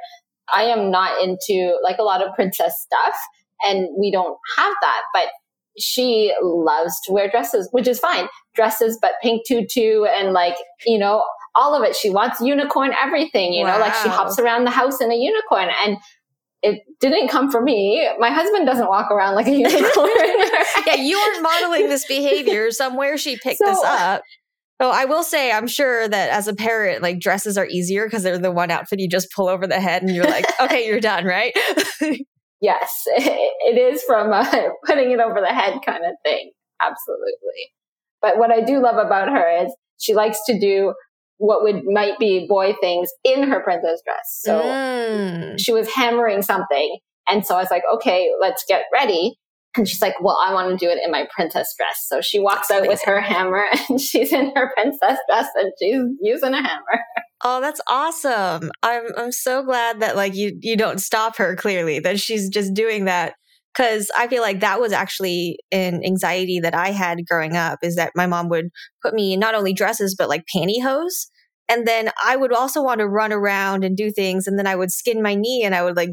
[0.54, 3.14] I am not into like a lot of princess stuff
[3.62, 5.28] and we don't have that, but
[5.78, 8.28] she loves to wear dresses, which is fine.
[8.54, 11.96] Dresses, but pink tutu and like, you know, all of it.
[11.96, 13.74] She wants unicorn everything, you wow.
[13.74, 15.68] know, like she hops around the house in a unicorn.
[15.84, 15.96] And
[16.62, 18.08] it didn't come from me.
[18.18, 20.10] My husband doesn't walk around like a unicorn.
[20.86, 22.70] yeah, you aren't modeling this behavior.
[22.70, 24.22] Somewhere she picked so, this up.
[24.78, 28.22] Oh, I will say, I'm sure that as a parent, like dresses are easier because
[28.22, 31.00] they're the one outfit you just pull over the head and you're like, okay, you're
[31.00, 31.54] done, right?
[32.60, 34.44] yes, it is from uh,
[34.84, 36.52] putting it over the head kind of thing.
[36.80, 37.72] Absolutely.
[38.20, 40.92] But what I do love about her is she likes to do
[41.38, 44.40] what would might be boy things in her princess dress.
[44.42, 45.54] So mm.
[45.58, 46.98] she was hammering something.
[47.28, 49.38] And so I was like, okay, let's get ready.
[49.76, 52.04] And she's like, well, I want to do it in my princess dress.
[52.06, 56.02] So she walks out with her hammer and she's in her princess dress and she's
[56.20, 57.00] using a hammer.
[57.44, 58.70] Oh, that's awesome.
[58.82, 62.72] I'm I'm so glad that like you you don't stop her clearly that she's just
[62.72, 63.34] doing that
[63.76, 67.96] cuz I feel like that was actually an anxiety that I had growing up is
[67.96, 68.70] that my mom would
[69.02, 71.26] put me in not only dresses but like pantyhose
[71.68, 74.76] and then I would also want to run around and do things and then I
[74.76, 76.10] would skin my knee and I would like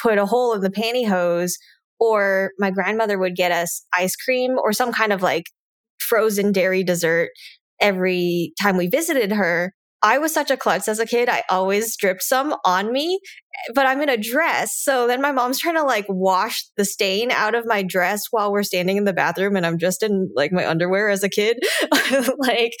[0.00, 1.54] put a hole in the pantyhose
[2.00, 5.44] or my grandmother would get us ice cream or some kind of like
[5.98, 7.30] frozen dairy dessert
[7.80, 9.72] every time we visited her.
[10.02, 11.28] I was such a klutz as a kid.
[11.28, 13.20] I always dripped some on me,
[13.74, 14.74] but I'm in a dress.
[14.74, 18.50] So then my mom's trying to like wash the stain out of my dress while
[18.50, 21.58] we're standing in the bathroom and I'm just in like my underwear as a kid.
[22.38, 22.72] like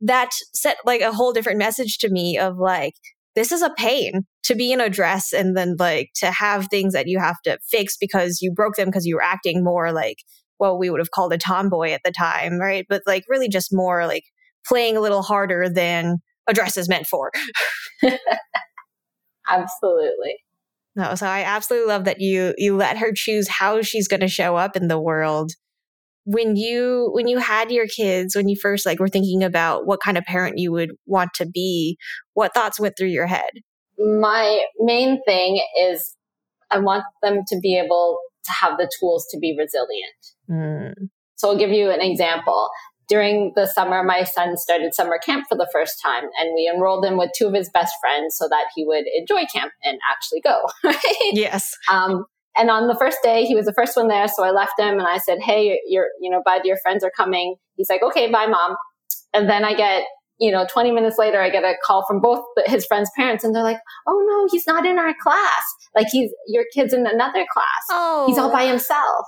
[0.00, 2.94] that set like a whole different message to me of like,
[3.34, 6.92] this is a pain to be in a dress and then like to have things
[6.92, 10.18] that you have to fix because you broke them because you were acting more like
[10.58, 12.86] what we would have called a tomboy at the time, right?
[12.88, 14.24] But like really just more like
[14.66, 17.30] playing a little harder than a dress is meant for.
[19.48, 20.36] absolutely.
[20.94, 24.28] No, so I absolutely love that you you let her choose how she's going to
[24.28, 25.52] show up in the world.
[26.24, 30.00] When you when you had your kids, when you first like were thinking about what
[30.00, 31.96] kind of parent you would want to be,
[32.34, 33.50] what thoughts went through your head?
[33.98, 36.16] My main thing is
[36.70, 40.94] I want them to be able to have the tools to be resilient.
[40.96, 41.08] Mm.
[41.36, 42.70] So I'll give you an example
[43.12, 47.04] during the summer, my son started summer camp for the first time, and we enrolled
[47.04, 50.40] him with two of his best friends so that he would enjoy camp and actually
[50.40, 50.62] go.
[50.84, 51.32] Right?
[51.32, 51.76] Yes.
[51.90, 52.24] Um,
[52.56, 54.98] and on the first day, he was the first one there, so I left him
[54.98, 58.30] and I said, "Hey, you're, you know, bud, your friends are coming." He's like, "Okay,
[58.30, 58.76] bye, mom."
[59.34, 60.04] And then I get,
[60.38, 63.54] you know, 20 minutes later, I get a call from both his friends' parents, and
[63.54, 65.64] they're like, "Oh no, he's not in our class.
[65.94, 67.84] Like he's your kid's in another class.
[67.90, 69.26] Oh, he's all by himself."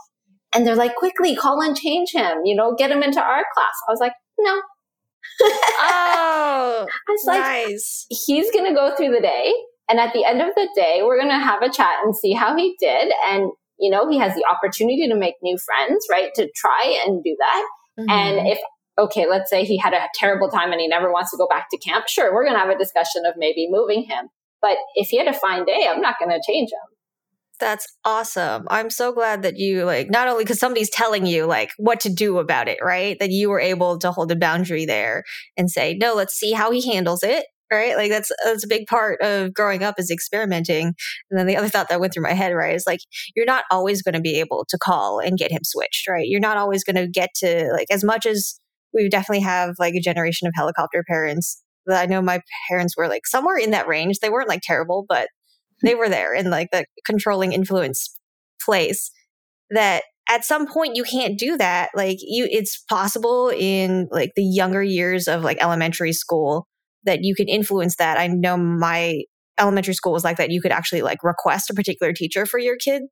[0.54, 3.74] And they're like, quickly call and change him, you know, get him into our class.
[3.88, 4.52] I was like, no.
[5.42, 8.06] oh, I was like, nice.
[8.08, 9.52] he's going to go through the day.
[9.88, 12.32] And at the end of the day, we're going to have a chat and see
[12.32, 13.12] how he did.
[13.28, 16.30] And, you know, he has the opportunity to make new friends, right?
[16.36, 17.66] To try and do that.
[17.98, 18.10] Mm-hmm.
[18.10, 18.58] And if,
[18.98, 21.66] okay, let's say he had a terrible time and he never wants to go back
[21.70, 24.28] to camp, sure, we're going to have a discussion of maybe moving him.
[24.62, 26.94] But if he had a fine day, I'm not going to change him.
[27.60, 28.66] That's awesome.
[28.68, 32.08] I'm so glad that you like not only because somebody's telling you like what to
[32.12, 33.16] do about it, right?
[33.20, 35.22] That you were able to hold a boundary there
[35.56, 37.46] and say, no, let's see how he handles it.
[37.74, 37.96] Right.
[37.96, 40.94] Like that's that's a big part of growing up is experimenting.
[41.30, 43.00] And then the other thought that went through my head, right, is like
[43.34, 46.26] you're not always going to be able to call and get him switched, right?
[46.26, 48.58] You're not always going to get to like as much as
[48.92, 53.08] we definitely have like a generation of helicopter parents that I know my parents were
[53.08, 54.18] like somewhere in that range.
[54.20, 55.28] They weren't like terrible, but
[55.82, 58.14] they were there in like the controlling influence
[58.64, 59.10] place
[59.70, 64.42] that at some point you can't do that like you it's possible in like the
[64.42, 66.66] younger years of like elementary school
[67.04, 68.18] that you can influence that.
[68.18, 69.22] I know my
[69.58, 70.50] elementary school was like that.
[70.50, 73.02] You could actually like request a particular teacher for your kid.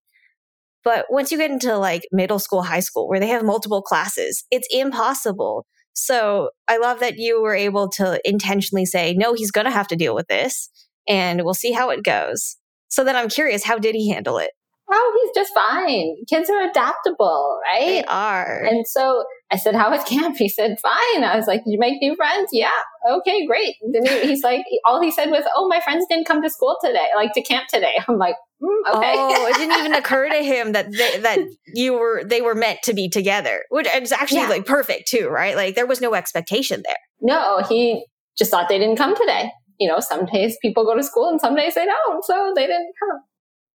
[0.84, 4.44] But once you get into like middle school high school where they have multiple classes
[4.50, 5.66] it's impossible.
[5.94, 9.88] So i love that you were able to intentionally say no he's going to have
[9.88, 10.70] to deal with this
[11.08, 12.56] and we'll see how it goes.
[12.88, 14.50] So then I'm curious, how did he handle it?
[14.94, 16.16] Oh, he's just fine.
[16.28, 17.86] Kids are adaptable, right?
[17.86, 18.62] They are.
[18.64, 20.36] And so I said, How was camp?
[20.38, 21.24] He said, Fine.
[21.24, 22.50] I was like, Did you make new friends?
[22.52, 22.70] Yeah.
[23.10, 23.76] Okay, great.
[23.92, 26.76] Then he, he's like, All he said was, Oh, my friends didn't come to school
[26.84, 27.94] today, like to camp today.
[28.06, 29.14] I'm like, mm, Okay.
[29.16, 31.38] Oh, it didn't even occur to him that they, that
[31.74, 34.48] you were they were meant to be together, which is actually yeah.
[34.48, 35.56] like perfect too, right?
[35.56, 36.96] Like there was no expectation there.
[37.20, 38.04] No, he
[38.36, 39.50] just thought they didn't come today
[39.82, 42.24] you know, some days people go to school and some days they don't.
[42.24, 43.20] So they didn't come.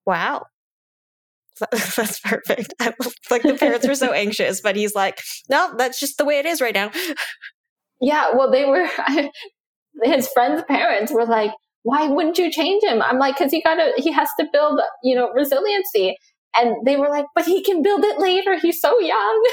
[0.05, 0.45] Wow.
[1.71, 2.73] That's perfect.
[3.29, 6.45] like the parents were so anxious, but he's like, no, that's just the way it
[6.45, 6.91] is right now.
[8.01, 8.31] Yeah.
[8.33, 8.87] Well, they were,
[10.03, 11.51] his friends' parents were like,
[11.83, 13.01] why wouldn't you change him?
[13.01, 16.15] I'm like, cause he got to, he has to build, you know, resiliency.
[16.55, 18.57] And they were like, but he can build it later.
[18.59, 19.47] He's so young.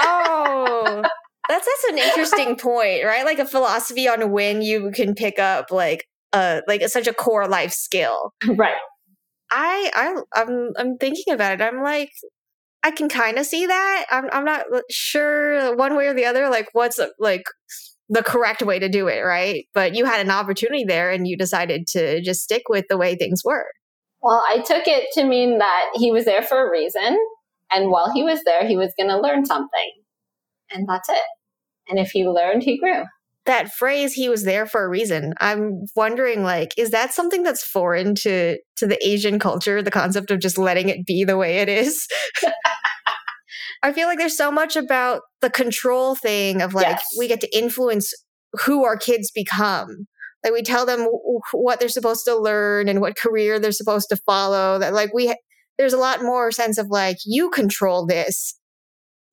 [0.00, 1.02] oh,
[1.48, 3.24] that's that's an interesting point, right?
[3.24, 7.12] Like a philosophy on when you can pick up like uh like a, such a
[7.12, 8.32] core life skill.
[8.46, 8.76] Right.
[9.50, 11.62] I I I'm I'm thinking about it.
[11.62, 12.10] I'm like
[12.82, 14.06] I can kind of see that.
[14.10, 17.44] I'm I'm not sure one way or the other like what's uh, like
[18.08, 19.66] the correct way to do it, right?
[19.74, 23.16] But you had an opportunity there and you decided to just stick with the way
[23.16, 23.66] things were.
[24.22, 27.18] Well, I took it to mean that he was there for a reason
[27.70, 29.92] and while he was there he was going to learn something.
[30.70, 31.22] And that's it.
[31.88, 33.04] And if he learned, he grew.
[33.46, 35.34] That phrase, he was there for a reason.
[35.40, 39.82] I'm wondering, like, is that something that's foreign to to the Asian culture?
[39.82, 42.06] The concept of just letting it be the way it is.
[43.82, 47.06] I feel like there's so much about the control thing of like yes.
[47.18, 48.12] we get to influence
[48.64, 50.06] who our kids become.
[50.42, 51.06] Like we tell them
[51.52, 54.78] what they're supposed to learn and what career they're supposed to follow.
[54.78, 55.34] That like we
[55.78, 58.58] there's a lot more sense of like you control this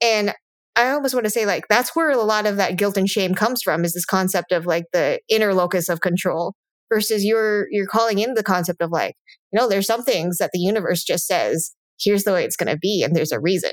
[0.01, 0.33] and
[0.75, 3.35] I almost want to say like that's where a lot of that guilt and shame
[3.35, 6.55] comes from is this concept of like the inner locus of control
[6.89, 9.15] versus you're you're calling in the concept of like
[9.51, 12.71] you know there's some things that the universe just says here's the way it's going
[12.71, 13.71] to be and there's a reason.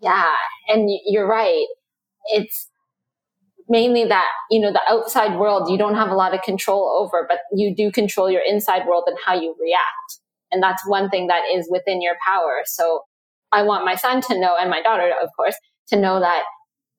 [0.00, 0.26] Yeah,
[0.68, 1.66] and you're right.
[2.26, 2.68] It's
[3.68, 7.26] mainly that you know the outside world you don't have a lot of control over
[7.28, 11.26] but you do control your inside world and how you react and that's one thing
[11.26, 13.02] that is within your power so
[13.52, 15.54] i want my son to know and my daughter of course
[15.88, 16.44] to know that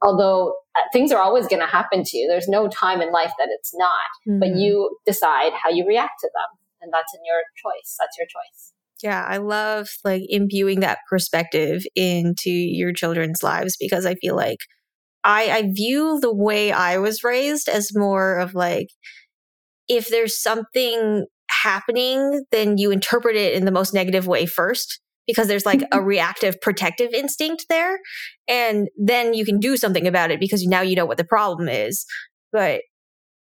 [0.02, 3.32] although uh, things are always going to happen to you, there's no time in life
[3.38, 3.90] that it's not,
[4.28, 4.40] mm-hmm.
[4.40, 6.60] but you decide how you react to them.
[6.82, 7.96] And that's in your choice.
[8.00, 8.74] That's your choice.
[9.04, 14.60] Yeah, I love like imbuing that perspective into your children's lives because I feel like
[15.24, 18.88] I, I view the way I was raised as more of like,
[19.88, 25.48] if there's something happening, then you interpret it in the most negative way first because
[25.48, 26.06] there's like a mm-hmm.
[26.06, 28.00] reactive protective instinct there.
[28.48, 31.70] And then you can do something about it because now you know what the problem
[31.70, 32.04] is.
[32.52, 32.82] But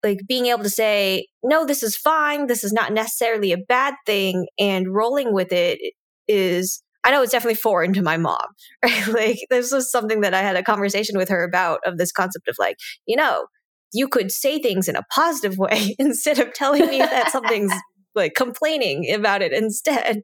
[0.02, 2.48] like being able to say, no, this is fine.
[2.48, 4.48] This is not necessarily a bad thing.
[4.58, 5.78] And rolling with it
[6.26, 8.44] is, I know it's definitely foreign to my mom,
[8.84, 9.06] right?
[9.06, 12.48] Like this was something that I had a conversation with her about of this concept
[12.48, 13.46] of like, you know,
[13.92, 17.72] you could say things in a positive way instead of telling me that something's
[18.16, 20.22] like complaining about it instead.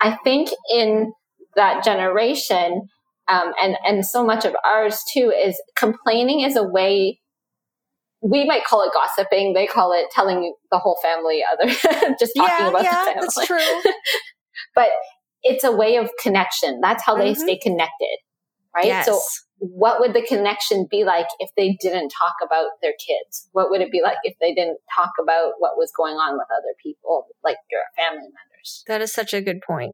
[0.00, 1.12] I think in
[1.56, 2.88] that generation,
[3.28, 7.20] um, and and so much of ours too, is complaining is a way.
[8.22, 9.52] We might call it gossiping.
[9.52, 11.70] They call it telling the whole family other,
[12.18, 13.20] just talking yeah, about yeah, the family.
[13.20, 13.92] That's true.
[14.74, 14.88] but
[15.42, 16.80] it's a way of connection.
[16.80, 17.40] That's how they mm-hmm.
[17.40, 18.18] stay connected,
[18.74, 18.86] right?
[18.86, 19.06] Yes.
[19.06, 19.20] So
[19.58, 23.48] what would the connection be like if they didn't talk about their kids?
[23.52, 26.46] What would it be like if they didn't talk about what was going on with
[26.50, 28.45] other people, like your family members?
[28.86, 29.92] That is such a good point.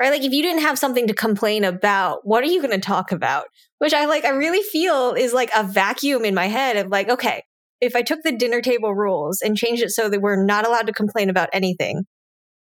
[0.00, 0.10] Right?
[0.10, 3.10] Like if you didn't have something to complain about, what are you going to talk
[3.10, 3.46] about?
[3.78, 7.08] Which I like, I really feel is like a vacuum in my head of like,
[7.08, 7.42] okay,
[7.80, 10.86] if I took the dinner table rules and changed it so that we're not allowed
[10.86, 12.04] to complain about anything,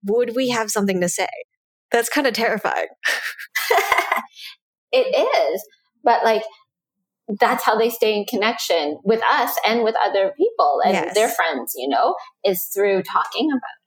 [0.05, 1.27] would we have something to say?
[1.91, 2.87] That's kind of terrifying.
[4.91, 5.63] it is.
[6.03, 6.43] But like,
[7.39, 11.13] that's how they stay in connection with us and with other people and yes.
[11.13, 13.78] their friends, you know, is through talking about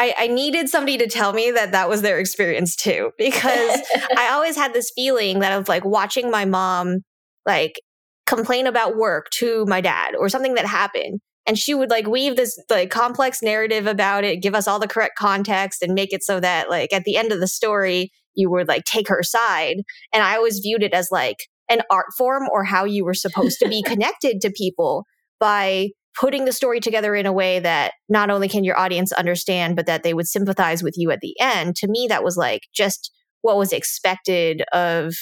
[0.00, 3.80] I, I, needed somebody to tell me that that was their experience too, because
[4.16, 7.00] I always had this feeling that of like watching my mom
[7.46, 7.80] like
[8.26, 11.20] complain about work to my dad or something that happened.
[11.46, 14.88] And she would like weave this like complex narrative about it, give us all the
[14.88, 18.50] correct context and make it so that like at the end of the story, you
[18.50, 19.78] would like take her side.
[20.14, 23.58] And I always viewed it as like an art form or how you were supposed
[23.60, 25.04] to be connected to people
[25.38, 25.88] by
[26.18, 29.86] putting the story together in a way that not only can your audience understand, but
[29.86, 31.76] that they would sympathize with you at the end.
[31.76, 35.14] To me, that was like just what was expected of.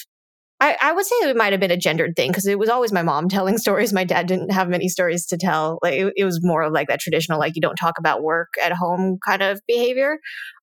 [0.60, 2.92] I, I would say it might have been a gendered thing because it was always
[2.92, 3.92] my mom telling stories.
[3.92, 5.78] My dad didn't have many stories to tell.
[5.82, 8.48] Like it, it was more of like that traditional, like you don't talk about work
[8.62, 10.18] at home kind of behavior.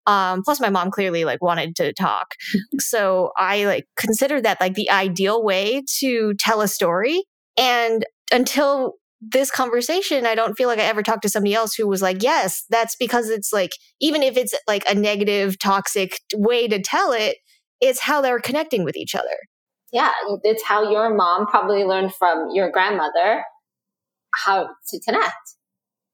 [0.05, 2.28] Um, plus my mom clearly like wanted to talk.
[2.80, 7.23] so I like considered that like the ideal way to tell a story.
[7.57, 11.88] And until this conversation, I don't feel like I ever talked to somebody else who
[11.88, 16.68] was like, yes, that's because it's like, even if it's like a negative, toxic way
[16.68, 17.38] to tell it,
[17.82, 19.38] it's how they're connecting with each other.
[19.91, 20.11] Yeah,
[20.43, 23.43] it's how your mom probably learned from your grandmother
[24.34, 25.34] how to connect.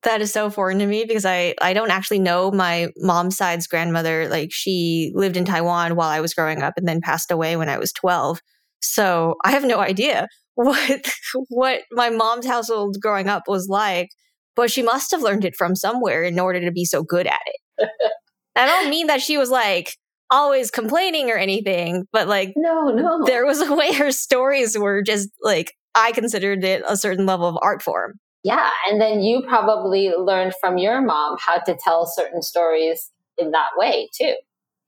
[0.03, 3.67] That is so foreign to me because I, I don't actually know my mom's side's
[3.67, 4.27] grandmother.
[4.27, 7.69] Like she lived in Taiwan while I was growing up and then passed away when
[7.69, 8.41] I was 12.
[8.81, 11.11] So I have no idea what
[11.49, 14.09] what my mom's household growing up was like,
[14.55, 17.41] but she must have learned it from somewhere in order to be so good at
[17.45, 17.89] it.
[18.55, 19.95] I don't mean that she was like
[20.29, 23.25] always complaining or anything, but like no, no.
[23.25, 27.47] There was a way her stories were just like I considered it a certain level
[27.47, 28.19] of art form.
[28.43, 33.51] Yeah, and then you probably learned from your mom how to tell certain stories in
[33.51, 34.35] that way too,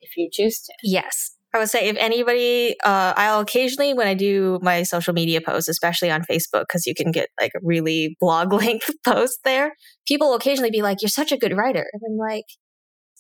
[0.02, 0.74] if you choose to.
[0.82, 1.36] Yes.
[1.54, 5.70] I would say if anybody, uh, I'll occasionally when I do my social media posts,
[5.70, 9.74] especially on Facebook, because you can get like a really blog length post there.
[10.08, 12.46] People will occasionally be like, "You're such a good writer," and I'm like,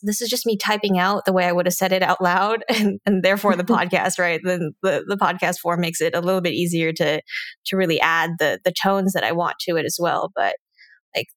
[0.02, 2.64] "This is just me typing out the way I would have said it out loud,"
[2.70, 4.42] and, and therefore the podcast, right?
[4.44, 7.22] Then the the podcast form makes it a little bit easier to
[7.68, 10.32] to really add the the tones that I want to it as well.
[10.36, 10.56] But
[11.16, 11.28] like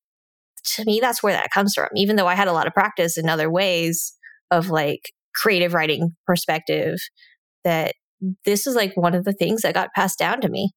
[0.77, 1.89] to me, that's where that comes from.
[1.95, 4.15] Even though I had a lot of practice in other ways
[4.51, 6.99] of like creative writing perspective
[7.65, 7.95] that
[8.45, 10.71] this is like one of the things that got passed down to me.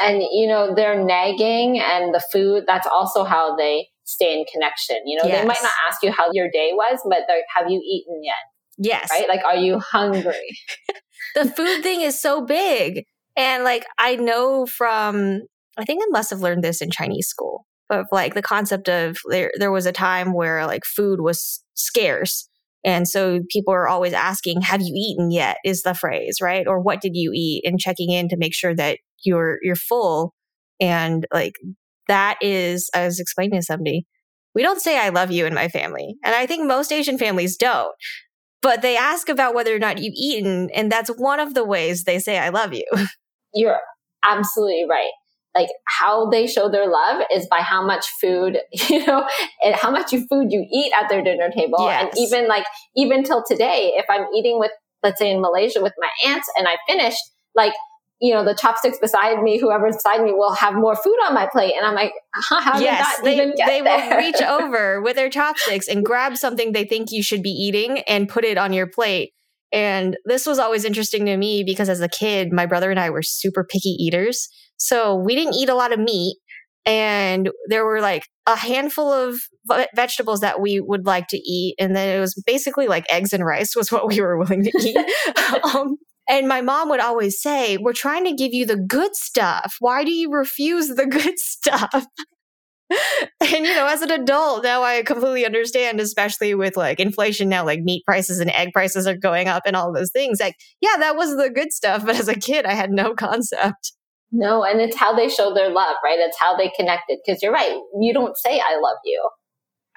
[0.00, 4.98] And, you know, their nagging and the food, that's also how they stay in connection.
[5.06, 5.40] You know, yes.
[5.40, 8.34] they might not ask you how your day was, but like, have you eaten yet?
[8.78, 9.08] Yes.
[9.10, 9.28] Right?
[9.28, 10.56] Like, are you hungry?
[11.34, 13.04] the food thing is so big.
[13.36, 15.42] And like, I know from,
[15.76, 19.16] I think I must have learned this in Chinese school, of like the concept of
[19.28, 22.47] there, there was a time where like food was scarce
[22.84, 25.58] and so people are always asking, have you eaten yet?
[25.64, 26.66] Is the phrase, right?
[26.66, 27.62] Or what did you eat?
[27.64, 30.32] And checking in to make sure that you're, you're full.
[30.80, 31.54] And like
[32.06, 34.06] that is, I was explaining to somebody,
[34.54, 36.16] we don't say I love you in my family.
[36.24, 37.92] And I think most Asian families don't.
[38.62, 40.68] But they ask about whether or not you've eaten.
[40.74, 42.86] And that's one of the ways they say I love you.
[43.54, 43.78] You're
[44.24, 45.10] absolutely right
[45.58, 49.26] like how they show their love is by how much food, you know,
[49.64, 51.78] and how much food you eat at their dinner table.
[51.80, 52.02] Yes.
[52.02, 52.64] And even like,
[52.96, 54.70] even till today, if I'm eating with,
[55.02, 57.22] let's say in Malaysia with my aunts and I finished,
[57.56, 57.72] like,
[58.20, 61.48] you know, the chopsticks beside me, whoever's beside me will have more food on my
[61.50, 61.74] plate.
[61.76, 62.12] And I'm like,
[62.50, 64.10] how yes, did that they, even get They there?
[64.10, 68.00] will reach over with their chopsticks and grab something they think you should be eating
[68.08, 69.32] and put it on your plate.
[69.72, 73.10] And this was always interesting to me because as a kid, my brother and I
[73.10, 74.48] were super picky eaters.
[74.78, 76.36] So we didn't eat a lot of meat.
[76.86, 79.38] And there were like a handful of
[79.94, 81.74] vegetables that we would like to eat.
[81.78, 84.72] And then it was basically like eggs and rice was what we were willing to
[84.80, 84.96] eat.
[85.74, 85.96] um,
[86.28, 89.76] and my mom would always say, We're trying to give you the good stuff.
[89.80, 92.06] Why do you refuse the good stuff?
[93.40, 97.64] and you know, as an adult, now I completely understand, especially with like inflation now,
[97.64, 100.40] like meat prices and egg prices are going up and all those things.
[100.40, 102.04] Like, yeah, that was the good stuff.
[102.04, 103.92] But as a kid, I had no concept.
[104.30, 106.18] No, and it's how they show their love, right?
[106.18, 107.18] It's how they connected.
[107.24, 109.28] Because you're right, you don't say "I love you,"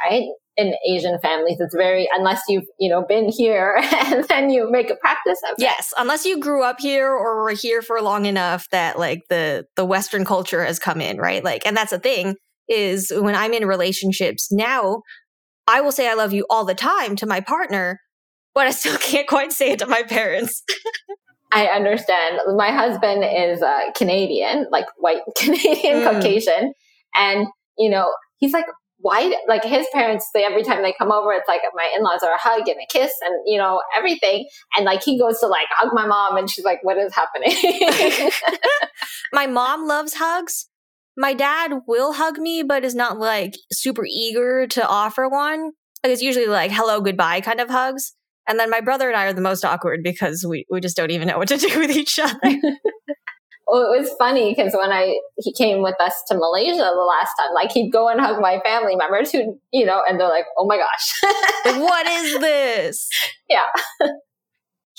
[0.04, 0.24] right?
[0.58, 4.90] In Asian families, it's very unless you've you know been here and then you make
[4.90, 5.62] a practice of it.
[5.64, 9.66] Yes, unless you grew up here or were here for long enough that like the
[9.76, 11.44] the Western culture has come in, right?
[11.44, 12.36] Like, and that's the thing
[12.70, 15.02] is when I'm in relationships now,
[15.68, 18.00] I will say I love you all the time to my partner,
[18.54, 20.64] but I still can't quite say it to my parents.
[21.52, 22.40] I understand.
[22.56, 26.04] My husband is uh, Canadian, like white Canadian mm.
[26.04, 26.74] Caucasian.
[27.16, 27.48] And,
[27.78, 28.66] you know, he's like,
[29.02, 32.34] why like his parents they every time they come over it's like my in-laws are
[32.34, 35.68] a hug and a kiss and you know everything and like he goes to like
[35.72, 37.52] hug my mom and she's like what is happening
[39.34, 40.68] my mom loves hugs
[41.18, 45.72] my dad will hug me but is not like super eager to offer one
[46.04, 48.14] like it's usually like hello goodbye kind of hugs
[48.52, 51.12] and then my brother and i are the most awkward because we, we just don't
[51.12, 52.38] even know what to do with each other
[53.72, 57.32] well, it was funny because when I he came with us to Malaysia the last
[57.40, 60.44] time, like he'd go and hug my family members who, you know, and they're like,
[60.58, 63.10] "Oh my gosh, what is this?"
[63.50, 63.68] Yeah,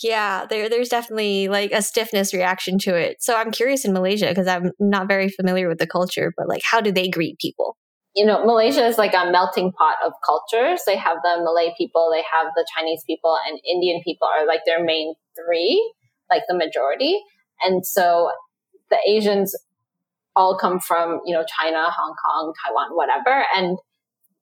[0.02, 0.46] yeah.
[0.46, 3.18] There, there's definitely like a stiffness reaction to it.
[3.20, 6.62] So I'm curious in Malaysia because I'm not very familiar with the culture, but like,
[6.64, 7.76] how do they greet people?
[8.14, 10.82] You know, Malaysia is like a melting pot of cultures.
[10.86, 14.60] They have the Malay people, they have the Chinese people, and Indian people are like
[14.66, 15.94] their main three,
[16.30, 17.18] like the majority.
[17.64, 18.30] And so
[18.90, 19.56] the Asians
[20.36, 23.44] all come from, you know, China, Hong Kong, Taiwan, whatever.
[23.54, 23.78] And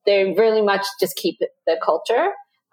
[0.06, 2.28] they really much just keep the culture.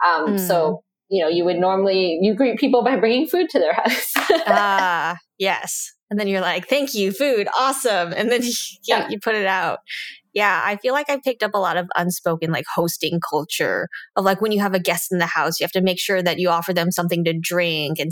[0.06, 0.40] Um, mm.
[0.40, 4.14] So, you know, you would normally, you greet people by bringing food to their house.
[4.48, 5.94] ah, yes.
[6.10, 8.14] And then you're like, thank you, food, awesome.
[8.14, 8.54] And then you,
[8.88, 9.08] yeah.
[9.10, 9.80] you put it out.
[10.38, 14.24] Yeah, I feel like I picked up a lot of unspoken like hosting culture of
[14.24, 16.38] like when you have a guest in the house, you have to make sure that
[16.38, 18.12] you offer them something to drink and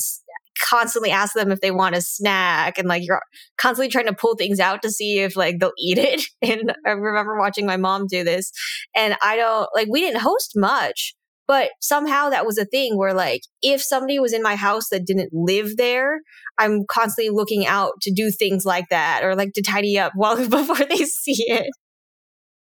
[0.60, 3.22] constantly ask them if they want a snack and like you're
[3.60, 6.24] constantly trying to pull things out to see if like they'll eat it.
[6.42, 8.52] And I remember watching my mom do this
[8.96, 11.14] and I don't like we didn't host much,
[11.48, 15.06] but somehow that was a thing where like if somebody was in my house that
[15.06, 16.22] didn't live there,
[16.58, 20.38] I'm constantly looking out to do things like that or like to tidy up while
[20.50, 21.70] before they see it.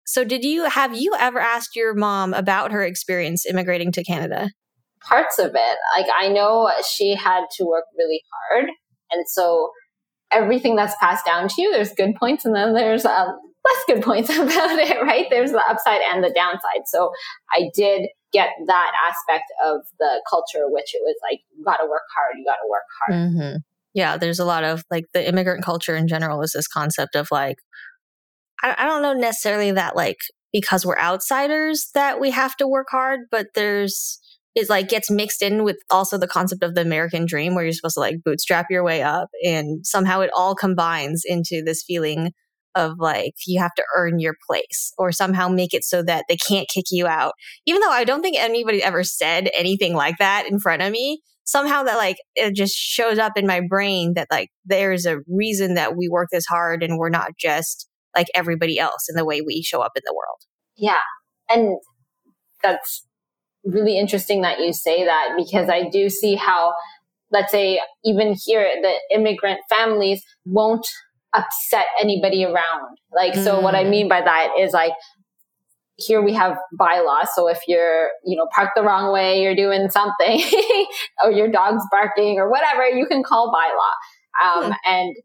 [0.10, 4.50] So did you have you ever asked your mom about her experience immigrating to Canada?
[5.02, 5.78] parts of it.
[5.96, 8.70] Like I know she had to work really hard.
[9.12, 9.72] And so
[10.32, 14.04] everything that's passed down to you, there's good points and then there's uh, less good
[14.04, 15.28] points about it, right?
[15.30, 16.88] There's the upside and the downside.
[16.88, 17.12] So
[17.52, 21.88] I did get that aspect of the culture, which it was like, you got to
[21.90, 23.32] work hard, you got to work hard.
[23.32, 23.58] Mm-hmm.
[23.96, 27.28] Yeah, there's a lot of like the immigrant culture in general is this concept of
[27.32, 27.58] like,
[28.64, 30.18] I, don't know necessarily that like
[30.52, 34.20] because we're outsiders that we have to work hard, but there's
[34.56, 37.74] it like gets mixed in with also the concept of the American dream where you're
[37.74, 42.32] supposed to like bootstrap your way up and somehow it all combines into this feeling
[42.76, 46.38] of like you have to earn your place or somehow make it so that they
[46.38, 47.34] can't kick you out.
[47.66, 51.22] Even though I don't think anybody ever said anything like that in front of me,
[51.46, 55.74] somehow that like it just shows up in my brain that like there's a reason
[55.76, 59.42] that we work this hard and we're not just like everybody else in the way
[59.42, 60.42] we show up in the world.
[60.76, 61.02] Yeah.
[61.50, 61.78] And
[62.64, 63.06] that's
[63.64, 66.74] really interesting that you say that because I do see how,
[67.32, 70.88] let's say, even here, the immigrant families won't
[71.34, 72.98] upset anybody around.
[73.14, 73.44] Like, mm.
[73.44, 73.90] so what I mm.
[73.90, 74.94] mean by that is like,
[75.98, 77.30] here we have bylaws.
[77.36, 80.42] So if you're, you know, parked the wrong way, you're doing something,
[81.24, 84.64] or your dog's barking or whatever, you can call bylaw.
[84.64, 84.72] Um, hmm.
[84.86, 85.16] And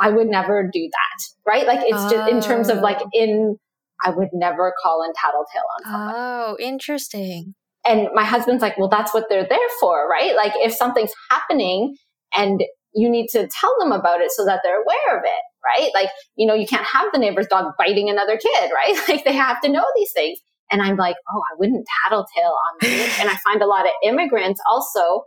[0.00, 1.66] I would never do that, right?
[1.66, 2.10] Like it's oh.
[2.10, 3.10] just in terms of like oh.
[3.12, 3.56] in
[4.02, 6.14] I would never call in tattletale on someone.
[6.16, 7.54] Oh, interesting.
[7.86, 10.34] And my husband's like, well, that's what they're there for, right?
[10.34, 11.96] Like if something's happening
[12.34, 12.62] and
[12.94, 15.90] you need to tell them about it so that they're aware of it, right?
[15.94, 18.96] Like, you know, you can't have the neighbor's dog biting another kid, right?
[19.08, 20.38] Like they have to know these things.
[20.72, 23.00] And I'm like, oh, I wouldn't tattletale on me.
[23.20, 25.24] and I find a lot of immigrants also,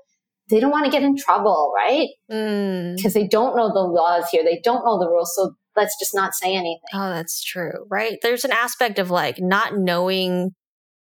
[0.49, 2.07] they don't want to get in trouble, right?
[2.27, 3.13] Because mm.
[3.13, 4.43] they don't know the laws here.
[4.43, 5.33] They don't know the rules.
[5.35, 6.79] So let's just not say anything.
[6.93, 8.17] Oh, that's true, right?
[8.21, 10.51] There's an aspect of like not knowing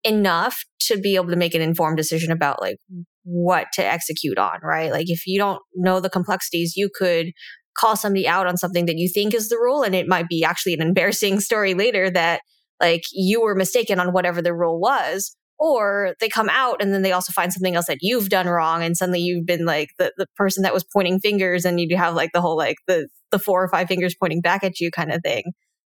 [0.04, 2.78] enough to be able to make an informed decision about like
[3.24, 4.92] what to execute on, right?
[4.92, 7.28] Like if you don't know the complexities, you could
[7.78, 10.44] call somebody out on something that you think is the rule and it might be
[10.44, 12.42] actually an embarrassing story later that
[12.82, 17.03] like you were mistaken on whatever the rule was or they come out and then
[17.03, 20.12] they also find something else that you've done wrong and suddenly you've been like the,
[20.18, 23.39] the person that was pointing fingers and you have like the whole like the the
[23.39, 25.43] four or five fingers pointing back at you kind of thing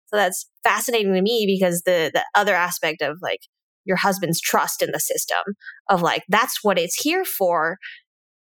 [0.07, 3.41] so that's fascinating to me because the the other aspect of like
[3.85, 5.41] your husband's trust in the system
[5.89, 7.77] of like, that's what it's here for.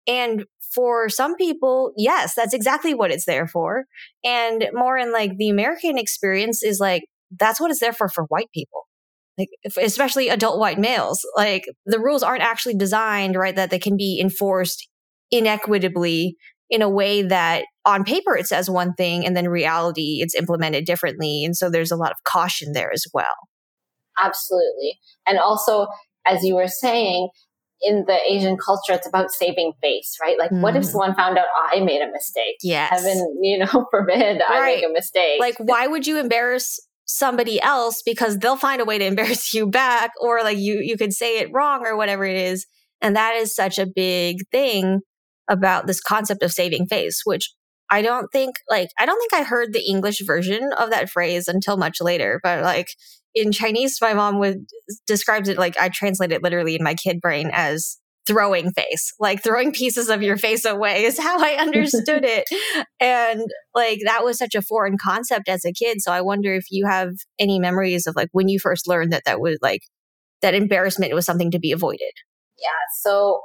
[0.07, 3.85] And for some people, yes, that's exactly what it's there for.
[4.23, 7.03] And more in like the American experience is like,
[7.39, 8.87] that's what it's there for for white people.
[9.37, 11.25] Like, especially adult white males.
[11.35, 14.87] Like, the rules aren't actually designed, right, that they can be enforced
[15.31, 16.35] inequitably
[16.69, 20.85] in a way that on paper it says one thing and then reality it's implemented
[20.85, 21.43] differently.
[21.43, 23.35] And so there's a lot of caution there as well.
[24.17, 24.99] Absolutely.
[25.27, 25.87] And also,
[26.25, 27.29] as you were saying,
[27.81, 30.37] in the Asian culture, it's about saving face, right?
[30.37, 30.61] Like, mm.
[30.61, 30.85] what if mm.
[30.85, 32.57] someone found out I made a mistake?
[32.61, 32.91] Yes.
[32.91, 34.61] Heaven, you know, forbid right.
[34.61, 35.39] I make a mistake.
[35.39, 36.79] Like, why would you embarrass
[37.17, 40.97] somebody else because they'll find a way to embarrass you back or like you you
[40.97, 42.65] could say it wrong or whatever it is.
[43.03, 45.01] And that is such a big thing
[45.51, 47.53] about this concept of saving face which
[47.89, 51.47] i don't think like i don't think i heard the english version of that phrase
[51.47, 52.87] until much later but like
[53.35, 54.65] in chinese my mom would
[55.07, 57.97] describes it like i translate it literally in my kid brain as
[58.27, 62.47] throwing face like throwing pieces of your face away is how i understood it.
[62.99, 63.41] And
[63.73, 66.85] like that was such a foreign concept as a kid so i wonder if you
[66.85, 67.09] have
[67.39, 69.81] any memories of like when you first learned that that was like
[70.41, 72.11] that embarrassment was something to be avoided?
[72.57, 72.69] Yeah
[73.01, 73.41] so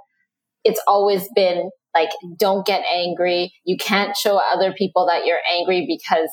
[0.64, 3.53] it's always been like don't get angry.
[3.64, 6.29] You can't show other people that you're angry because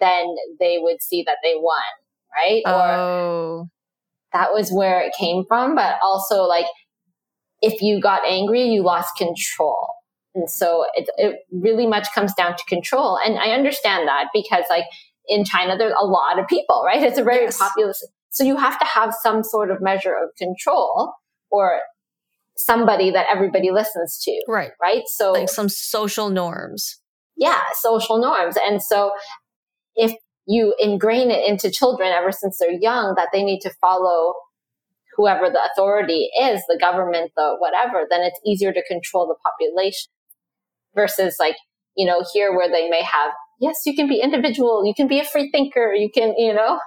[0.00, 0.26] then
[0.58, 1.82] they would see that they won
[2.34, 2.62] right?
[2.66, 2.72] Oh.
[2.72, 3.66] or
[4.32, 6.66] that was where it came from but also like
[7.60, 9.88] if you got angry, you lost control.
[10.34, 13.18] And so it, it really much comes down to control.
[13.24, 14.84] And I understand that because like
[15.26, 17.02] in China, there's a lot of people, right?
[17.02, 17.58] It's a very yes.
[17.58, 18.06] populous.
[18.30, 21.12] So you have to have some sort of measure of control
[21.50, 21.80] or
[22.56, 24.44] somebody that everybody listens to.
[24.46, 24.70] Right.
[24.80, 25.02] Right.
[25.06, 27.00] So like some social norms.
[27.36, 27.60] Yeah.
[27.74, 28.56] Social norms.
[28.64, 29.12] And so
[29.94, 30.14] if
[30.46, 34.34] you ingrain it into children ever since they're young that they need to follow
[35.18, 40.10] whoever the authority is, the government, the whatever, then it's easier to control the population
[40.94, 41.56] versus like,
[41.96, 45.18] you know, here where they may have, yes, you can be individual, you can be
[45.18, 46.78] a free thinker, you can, you know,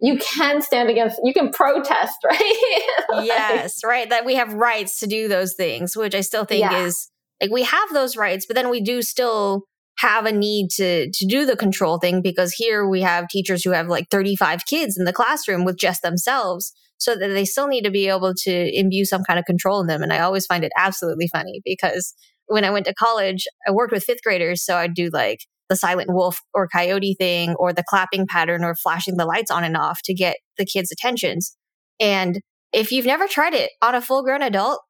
[0.00, 2.80] you can stand against, you can protest, right?
[3.10, 4.10] like, yes, right.
[4.10, 6.84] That we have rights to do those things, which I still think yeah.
[6.84, 7.08] is
[7.40, 9.62] like we have those rights, but then we do still
[9.98, 13.70] have a need to to do the control thing because here we have teachers who
[13.70, 17.82] have like 35 kids in the classroom with just themselves so that they still need
[17.82, 20.02] to be able to imbue some kind of control in them.
[20.02, 22.14] And I always find it absolutely funny because
[22.46, 24.64] when I went to college, I worked with fifth graders.
[24.64, 28.74] So I'd do like the silent wolf or coyote thing or the clapping pattern or
[28.74, 31.56] flashing the lights on and off to get the kids' attentions.
[31.98, 32.40] And
[32.72, 34.80] if you've never tried it on a full grown adult,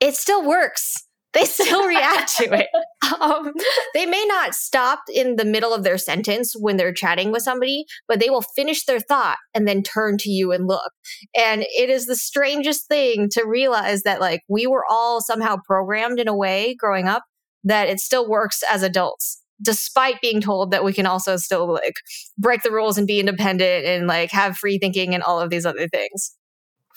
[0.00, 0.94] it still works
[1.32, 2.68] they still react to it.
[3.20, 3.52] Um,
[3.94, 7.84] they may not stop in the middle of their sentence when they're chatting with somebody,
[8.06, 10.92] but they will finish their thought and then turn to you and look.
[11.36, 16.20] And it is the strangest thing to realize that like we were all somehow programmed
[16.20, 17.24] in a way growing up
[17.64, 21.96] that it still works as adults despite being told that we can also still like
[22.38, 25.66] break the rules and be independent and like have free thinking and all of these
[25.66, 26.36] other things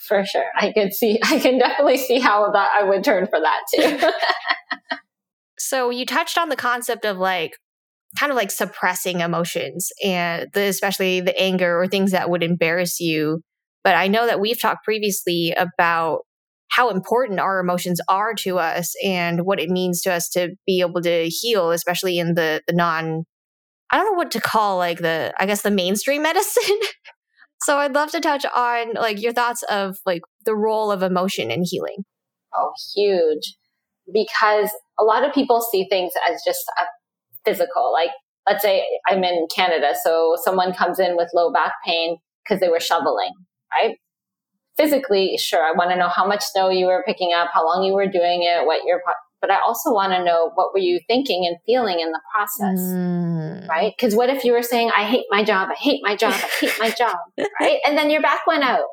[0.02, 0.50] for sure.
[0.56, 4.08] I can see, I can definitely see how that I would turn for that too.
[5.72, 7.52] so you touched on the concept of like,
[8.18, 13.00] kind of like suppressing emotions and the, especially the anger or things that would embarrass
[13.00, 13.40] you.
[13.82, 16.20] But I know that we've talked previously about
[16.70, 20.80] how important our emotions are to us and what it means to us to be
[20.80, 23.24] able to heal, especially in the, the non,
[23.90, 26.78] I don't know what to call like the, I guess the mainstream medicine
[27.62, 31.50] So I'd love to touch on like your thoughts of like the role of emotion
[31.50, 32.04] in healing.
[32.54, 33.56] Oh, huge.
[34.12, 36.84] Because a lot of people see things as just a
[37.44, 37.92] physical.
[37.92, 38.10] Like,
[38.48, 42.68] let's say I'm in Canada, so someone comes in with low back pain because they
[42.68, 43.30] were shoveling,
[43.72, 43.96] right?
[44.76, 47.84] Physically, sure, I want to know how much snow you were picking up, how long
[47.84, 49.00] you were doing it, what your
[49.42, 52.80] but I also want to know what were you thinking and feeling in the process,
[52.80, 53.66] mm.
[53.68, 53.92] right?
[53.94, 56.48] Because what if you were saying, "I hate my job, I hate my job, I
[56.60, 57.16] hate my job,"
[57.60, 57.78] right?
[57.84, 58.84] And then your back went out.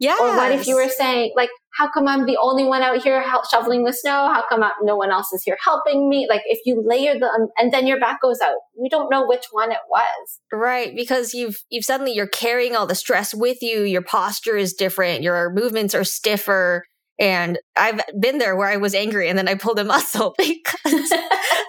[0.00, 0.16] Yeah.
[0.20, 3.24] Or what if you were saying, like, how come I'm the only one out here
[3.50, 4.32] shoveling the snow?
[4.32, 6.26] How come no one else is here helping me?
[6.28, 9.26] Like, if you layer them, um, and then your back goes out, we don't know
[9.26, 10.40] which one it was.
[10.52, 13.82] Right, because you've you've suddenly you're carrying all the stress with you.
[13.82, 15.22] Your posture is different.
[15.22, 16.84] Your movements are stiffer
[17.18, 20.78] and I've been there where I was angry and then I pulled a muscle because
[21.10, 21.16] so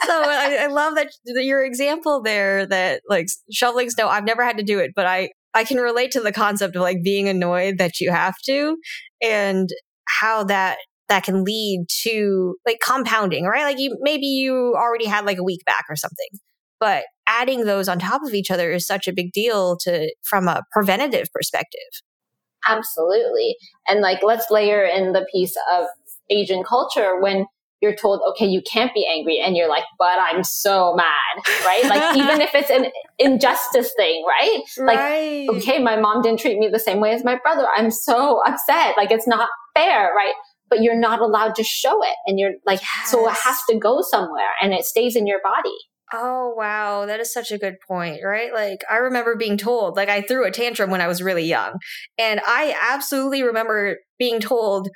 [0.08, 4.64] I, I, love that your example there that like shoveling snow, I've never had to
[4.64, 8.00] do it, but I, I can relate to the concept of like being annoyed that
[8.00, 8.78] you have to
[9.22, 9.70] and
[10.08, 10.78] how that
[11.08, 13.64] that can lead to like compounding, right?
[13.64, 16.28] Like you maybe you already had like a weak back or something,
[16.80, 20.48] but adding those on top of each other is such a big deal to from
[20.48, 22.02] a preventative perspective.
[22.68, 23.56] Absolutely.
[23.88, 25.86] And like, let's layer in the piece of
[26.30, 27.46] Asian culture when
[27.82, 29.40] you're told, okay, you can't be angry.
[29.44, 31.86] And you're like, but I'm so mad, right?
[31.86, 34.62] Like, even if it's an injustice thing, right?
[34.80, 35.48] right?
[35.48, 37.66] Like, okay, my mom didn't treat me the same way as my brother.
[37.76, 38.98] I'm so upset.
[38.98, 40.34] Like, it's not fair, right?
[40.70, 42.16] But you're not allowed to show it.
[42.28, 43.12] And you're like, yes.
[43.12, 45.76] so it has to go somewhere and it stays in your body.
[46.12, 47.06] Oh, wow.
[47.06, 48.52] That is such a good point, right?
[48.52, 51.74] Like, I remember being told, like, I threw a tantrum when I was really young.
[52.18, 54.90] And I absolutely remember being told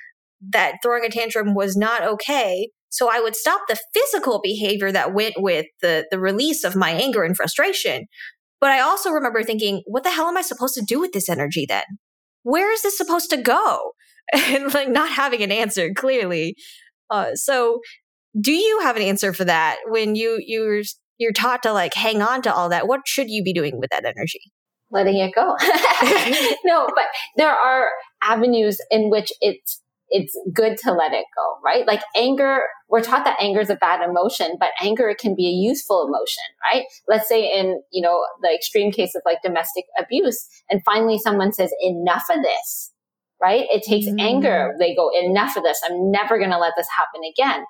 [0.49, 2.69] that throwing a tantrum was not okay.
[2.89, 6.91] So I would stop the physical behavior that went with the, the release of my
[6.91, 8.05] anger and frustration.
[8.61, 11.27] But I also remember thinking, what the hell am I supposed to do with this
[11.27, 11.83] energy then?
[12.43, 13.91] Where is this supposed to go?
[14.33, 16.55] And like not having an answer clearly.
[17.09, 17.81] Uh, so
[18.39, 20.81] do you have an answer for that when you you're
[21.17, 22.87] you're taught to like hang on to all that?
[22.87, 24.39] What should you be doing with that energy?
[24.91, 25.55] Letting it go.
[26.65, 27.89] no, but there are
[28.23, 29.81] avenues in which it's
[30.15, 31.87] it's good to let it go, right?
[31.87, 35.51] Like anger, we're taught that anger is a bad emotion, but anger can be a
[35.51, 36.85] useful emotion, right?
[37.07, 41.51] Let's say in, you know, the extreme case of like domestic abuse and finally someone
[41.51, 42.91] says enough of this,
[43.41, 43.65] right?
[43.71, 44.21] It takes mm.
[44.21, 44.75] anger.
[44.79, 45.81] They go enough of this.
[45.83, 47.65] I'm never going to let this happen again.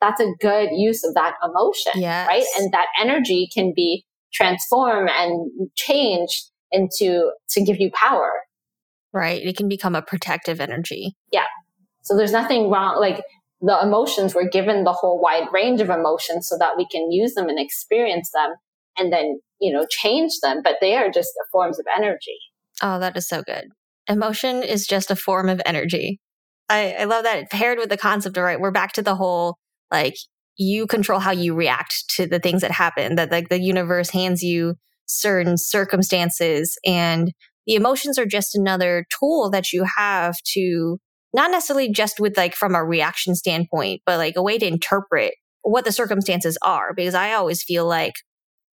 [0.00, 2.28] That's a good use of that emotion, yes.
[2.28, 2.44] right?
[2.60, 8.30] And that energy can be transformed and changed into to give you power.
[9.12, 9.42] Right.
[9.42, 11.16] It can become a protective energy.
[11.32, 11.46] Yeah.
[12.08, 12.98] So there's nothing wrong.
[12.98, 13.22] Like
[13.60, 17.34] the emotions, we're given the whole wide range of emotions so that we can use
[17.34, 18.54] them and experience them
[18.96, 20.62] and then, you know, change them.
[20.64, 22.38] But they are just forms of energy.
[22.82, 23.66] Oh, that is so good.
[24.08, 26.18] Emotion is just a form of energy.
[26.70, 28.58] I, I love that paired with the concept of right.
[28.58, 29.58] We're back to the whole
[29.90, 30.14] like
[30.56, 33.16] you control how you react to the things that happen.
[33.16, 37.32] That like the universe hands you certain circumstances and
[37.66, 40.98] the emotions are just another tool that you have to
[41.32, 45.34] not necessarily just with like from a reaction standpoint, but like a way to interpret
[45.62, 46.94] what the circumstances are.
[46.94, 48.14] Because I always feel like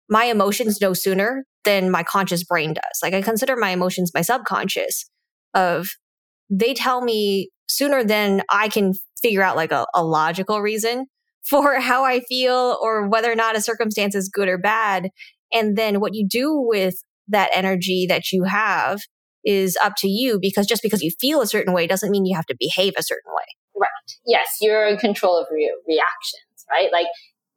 [0.09, 2.99] my emotions know sooner than my conscious brain does.
[3.01, 5.09] Like I consider my emotions my subconscious
[5.53, 5.87] of
[6.49, 11.05] they tell me sooner than I can figure out like a, a logical reason
[11.49, 15.09] for how I feel or whether or not a circumstance is good or bad.
[15.53, 16.95] And then what you do with
[17.27, 18.99] that energy that you have
[19.43, 22.35] is up to you because just because you feel a certain way doesn't mean you
[22.35, 23.45] have to behave a certain way.
[23.75, 23.89] Right.
[24.25, 26.89] Yes, you're in control of your reactions, right?
[26.91, 27.07] Like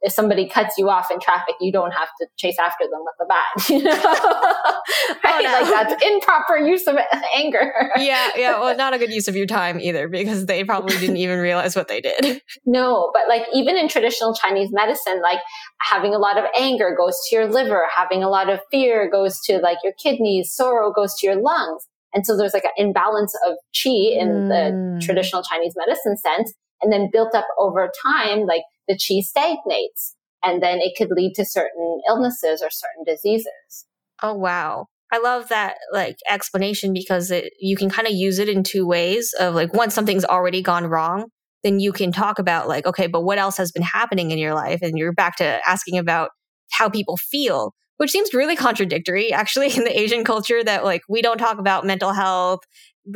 [0.05, 3.15] if somebody cuts you off in traffic, you don't have to chase after them with
[3.21, 3.69] a bat.
[3.75, 4.01] You know?
[4.05, 5.47] Oh, right?
[5.47, 5.71] Oh, no.
[5.73, 6.97] Like that's improper use of
[7.35, 7.73] anger.
[7.97, 8.61] yeah, yeah.
[8.61, 11.75] Well, not a good use of your time either, because they probably didn't even realize
[11.75, 12.43] what they did.
[12.67, 15.39] No, but like even in traditional Chinese medicine, like
[15.81, 19.41] having a lot of anger goes to your liver, having a lot of fear goes
[19.47, 21.87] to like your kidneys, sorrow goes to your lungs.
[22.13, 24.49] And so there's like an imbalance of qi in mm.
[24.49, 26.53] the traditional Chinese medicine sense.
[26.83, 31.35] And then built up over time, like the chi stagnates and then it could lead
[31.35, 33.87] to certain illnesses or certain diseases.
[34.23, 34.87] Oh, wow.
[35.13, 38.87] I love that like explanation because it, you can kind of use it in two
[38.87, 41.27] ways of like once something's already gone wrong,
[41.63, 44.55] then you can talk about like, okay, but what else has been happening in your
[44.55, 44.81] life?
[44.83, 46.31] And you're back to asking about
[46.73, 51.23] how people feel, which seems really contradictory actually in the Asian culture that like we
[51.23, 52.61] don't talk about mental health,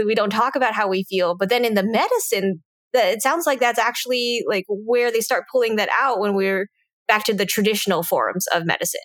[0.04, 1.36] we don't talk about how we feel.
[1.36, 2.62] But then in the medicine,
[2.92, 6.68] that it sounds like that's actually like where they start pulling that out when we're
[7.06, 9.00] back to the traditional forms of medicine.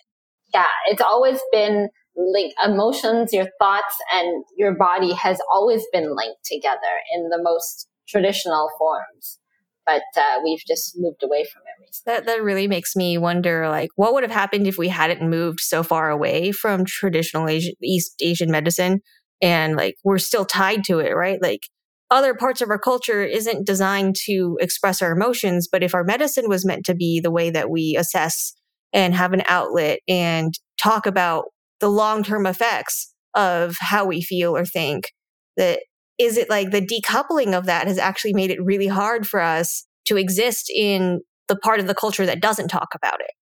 [0.52, 2.54] Yeah, it's always been linked.
[2.64, 6.78] Emotions, your thoughts, and your body has always been linked together
[7.14, 9.38] in the most traditional forms.
[9.86, 12.14] But uh, we've just moved away from it recently.
[12.14, 15.60] That that really makes me wonder, like, what would have happened if we hadn't moved
[15.60, 19.00] so far away from traditional Asian, East Asian medicine,
[19.42, 21.42] and like we're still tied to it, right?
[21.42, 21.68] Like,
[22.14, 25.68] other parts of our culture isn't designed to express our emotions.
[25.70, 28.54] But if our medicine was meant to be the way that we assess
[28.92, 31.46] and have an outlet and talk about
[31.80, 35.10] the long term effects of how we feel or think,
[35.56, 35.80] that
[36.16, 39.84] is it like the decoupling of that has actually made it really hard for us
[40.06, 43.32] to exist in the part of the culture that doesn't talk about it.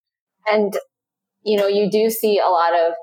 [0.47, 0.73] And,
[1.43, 2.95] you know, you do see a lot of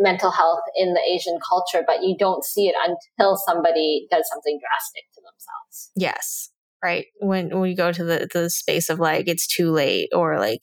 [0.00, 4.58] mental health in the Asian culture, but you don't see it until somebody does something
[4.58, 5.04] drastic
[5.40, 5.90] themselves.
[5.96, 6.50] Yes.
[6.82, 7.06] Right.
[7.20, 10.62] When, we go to the, the space of like, it's too late or like,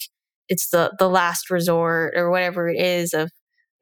[0.49, 3.29] it's the, the last resort or whatever it is of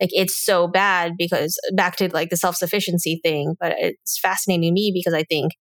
[0.02, 4.70] like, it's so bad because back to like the self sufficiency thing, but it's fascinating
[4.70, 5.54] to me because I think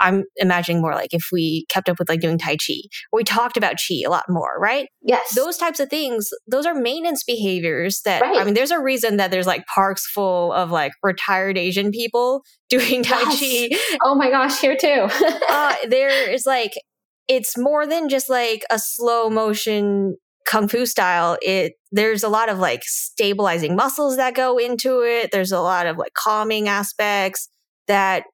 [0.00, 2.74] I'm imagining more like if we kept up with like doing Tai Chi.
[3.12, 4.88] We talked about Chi a lot more, right?
[5.02, 5.34] Yes.
[5.34, 8.38] Those types of things, those are maintenance behaviors that, right.
[8.38, 12.42] I mean, there's a reason that there's like parks full of like retired Asian people
[12.68, 13.70] doing Tai yes.
[13.70, 13.78] Chi.
[14.02, 15.08] Oh my gosh, here too.
[15.48, 16.72] uh, there is like,
[17.26, 21.36] it's more than just like a slow motion kung fu style.
[21.42, 25.30] It, there's a lot of like stabilizing muscles that go into it.
[25.30, 27.48] There's a lot of like calming aspects
[27.86, 28.24] that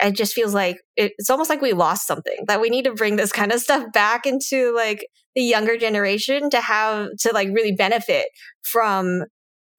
[0.00, 2.94] it just feels like it, it's almost like we lost something that we need to
[2.94, 7.48] bring this kind of stuff back into like the younger generation to have to like
[7.48, 8.26] really benefit
[8.62, 9.24] from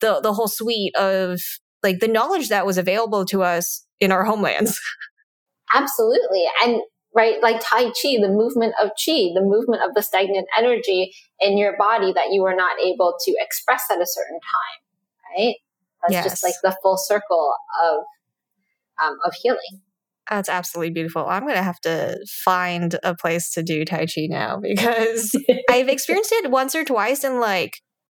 [0.02, 1.40] the the whole suite of
[1.84, 4.80] like the knowledge that was available to us in our homelands.
[5.74, 6.44] Absolutely.
[6.64, 6.82] And
[7.16, 11.58] right, like Tai Chi, the movement of Chi, the movement of the stagnant energy in
[11.58, 15.56] your body that you were not able to express at a certain time, right?
[16.02, 16.24] That's Yes.
[16.26, 17.54] just like the full circle
[17.84, 18.04] of
[19.02, 19.82] um, of healing.
[20.30, 21.26] That's absolutely beautiful.
[21.28, 25.32] I'm going to have to find a place to do Tai Chi now because
[25.70, 27.74] I've experienced it once or twice in like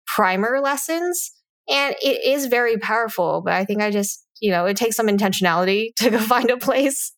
[0.08, 1.32] primer lessons
[1.70, 3.42] and it is very powerful.
[3.46, 6.58] But I think I just, you know, it takes some intentionality to go find a
[6.58, 7.14] place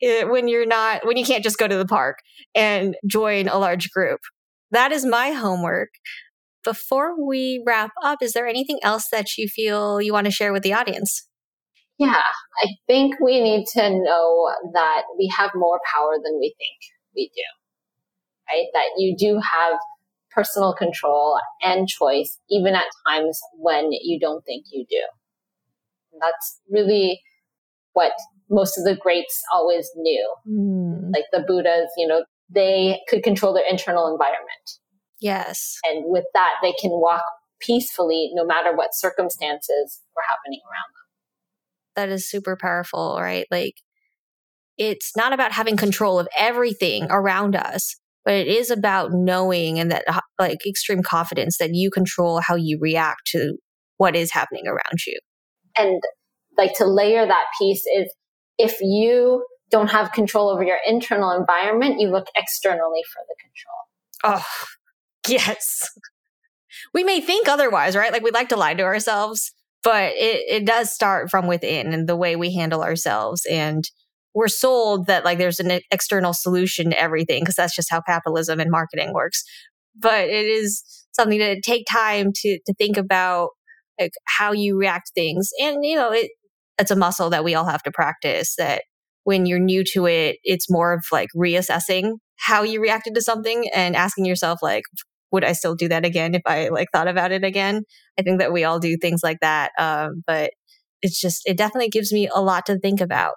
[0.00, 2.18] when you're not, when you can't just go to the park
[2.54, 4.20] and join a large group.
[4.70, 5.88] That is my homework.
[6.62, 10.52] Before we wrap up, is there anything else that you feel you want to share
[10.52, 11.26] with the audience?
[11.98, 12.22] Yeah,
[12.62, 16.78] I think we need to know that we have more power than we think
[17.14, 17.42] we do,
[18.50, 18.66] right?
[18.74, 19.78] That you do have
[20.34, 25.02] personal control and choice, even at times when you don't think you do.
[26.12, 27.20] And that's really
[27.92, 28.12] what
[28.50, 30.34] most of the greats always knew.
[30.44, 31.10] Hmm.
[31.12, 34.78] Like the Buddhas, you know, they could control their internal environment.
[35.20, 35.78] Yes.
[35.84, 37.22] And with that, they can walk
[37.60, 41.03] peacefully no matter what circumstances were happening around them.
[41.96, 43.46] That is super powerful, right?
[43.50, 43.74] Like
[44.78, 49.90] it's not about having control of everything around us, but it is about knowing and
[49.90, 53.56] that uh, like extreme confidence that you control how you react to
[53.96, 55.18] what is happening around you.
[55.78, 56.00] and
[56.56, 58.12] like to layer that piece is
[58.58, 64.42] if you don't have control over your internal environment, you look externally for the control.
[64.42, 64.64] Oh,
[65.28, 65.90] yes.
[66.92, 68.12] We may think otherwise, right?
[68.12, 69.52] Like we like to lie to ourselves,
[69.84, 73.46] but it, it does start from within and the way we handle ourselves.
[73.48, 73.84] And
[74.34, 78.58] we're sold that like there's an external solution to everything because that's just how capitalism
[78.58, 79.44] and marketing works.
[79.94, 80.82] But it is
[81.12, 83.50] something to take time to to think about
[84.00, 85.50] like how you react things.
[85.60, 86.30] And you know, it
[86.78, 88.82] it's a muscle that we all have to practice that
[89.22, 93.68] when you're new to it, it's more of like reassessing how you reacted to something
[93.74, 94.82] and asking yourself like
[95.34, 97.82] would I still do that again if I like thought about it again?
[98.18, 99.72] I think that we all do things like that.
[99.78, 100.52] Um, but
[101.02, 103.34] it's just, it definitely gives me a lot to think about.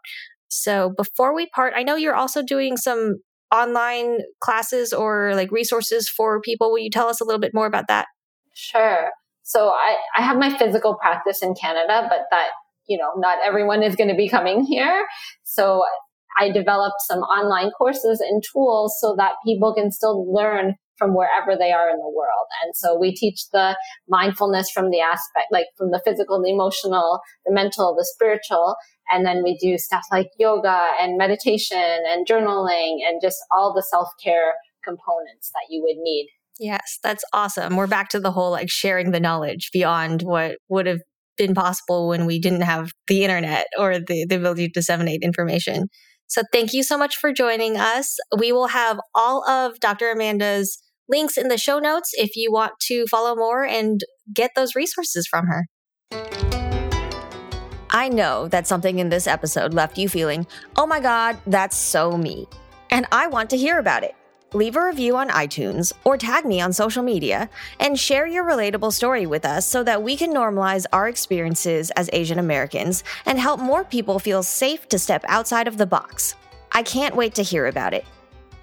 [0.48, 3.16] So before we part, I know you're also doing some
[3.54, 6.72] online classes or like resources for people.
[6.72, 8.06] Will you tell us a little bit more about that?
[8.54, 9.10] Sure.
[9.42, 12.50] So I, I have my physical practice in Canada, but that,
[12.88, 15.06] you know, not everyone is going to be coming here.
[15.44, 15.84] So
[16.40, 21.58] I developed some online courses and tools so that people can still learn from wherever
[21.58, 22.48] they are in the world.
[22.64, 23.78] And so we teach the
[24.08, 28.76] mindfulness from the aspect, like from the physical, the emotional, the mental, the spiritual.
[29.10, 33.84] And then we do stuff like yoga and meditation and journaling and just all the
[33.84, 36.30] self care components that you would need.
[36.60, 37.76] Yes, that's awesome.
[37.76, 41.02] We're back to the whole like sharing the knowledge beyond what would have
[41.38, 45.88] been possible when we didn't have the internet or the, the ability to disseminate information.
[46.28, 48.18] So thank you so much for joining us.
[48.38, 50.12] We will have all of Dr.
[50.12, 54.02] Amanda's links in the show notes if you want to follow more and
[54.34, 55.68] get those resources from her.
[57.90, 60.46] I know that something in this episode left you feeling,
[60.76, 62.48] oh my God, that's so me.
[62.92, 64.16] And I want to hear about it.
[64.54, 67.50] Leave a review on iTunes or tag me on social media
[67.80, 72.10] and share your relatable story with us so that we can normalize our experiences as
[72.14, 76.36] Asian Americans and help more people feel safe to step outside of the box.
[76.72, 78.06] I can't wait to hear about it.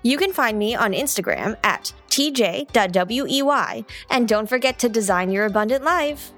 [0.07, 5.83] You can find me on Instagram at tj.wey and don't forget to design your abundant
[5.83, 6.34] life.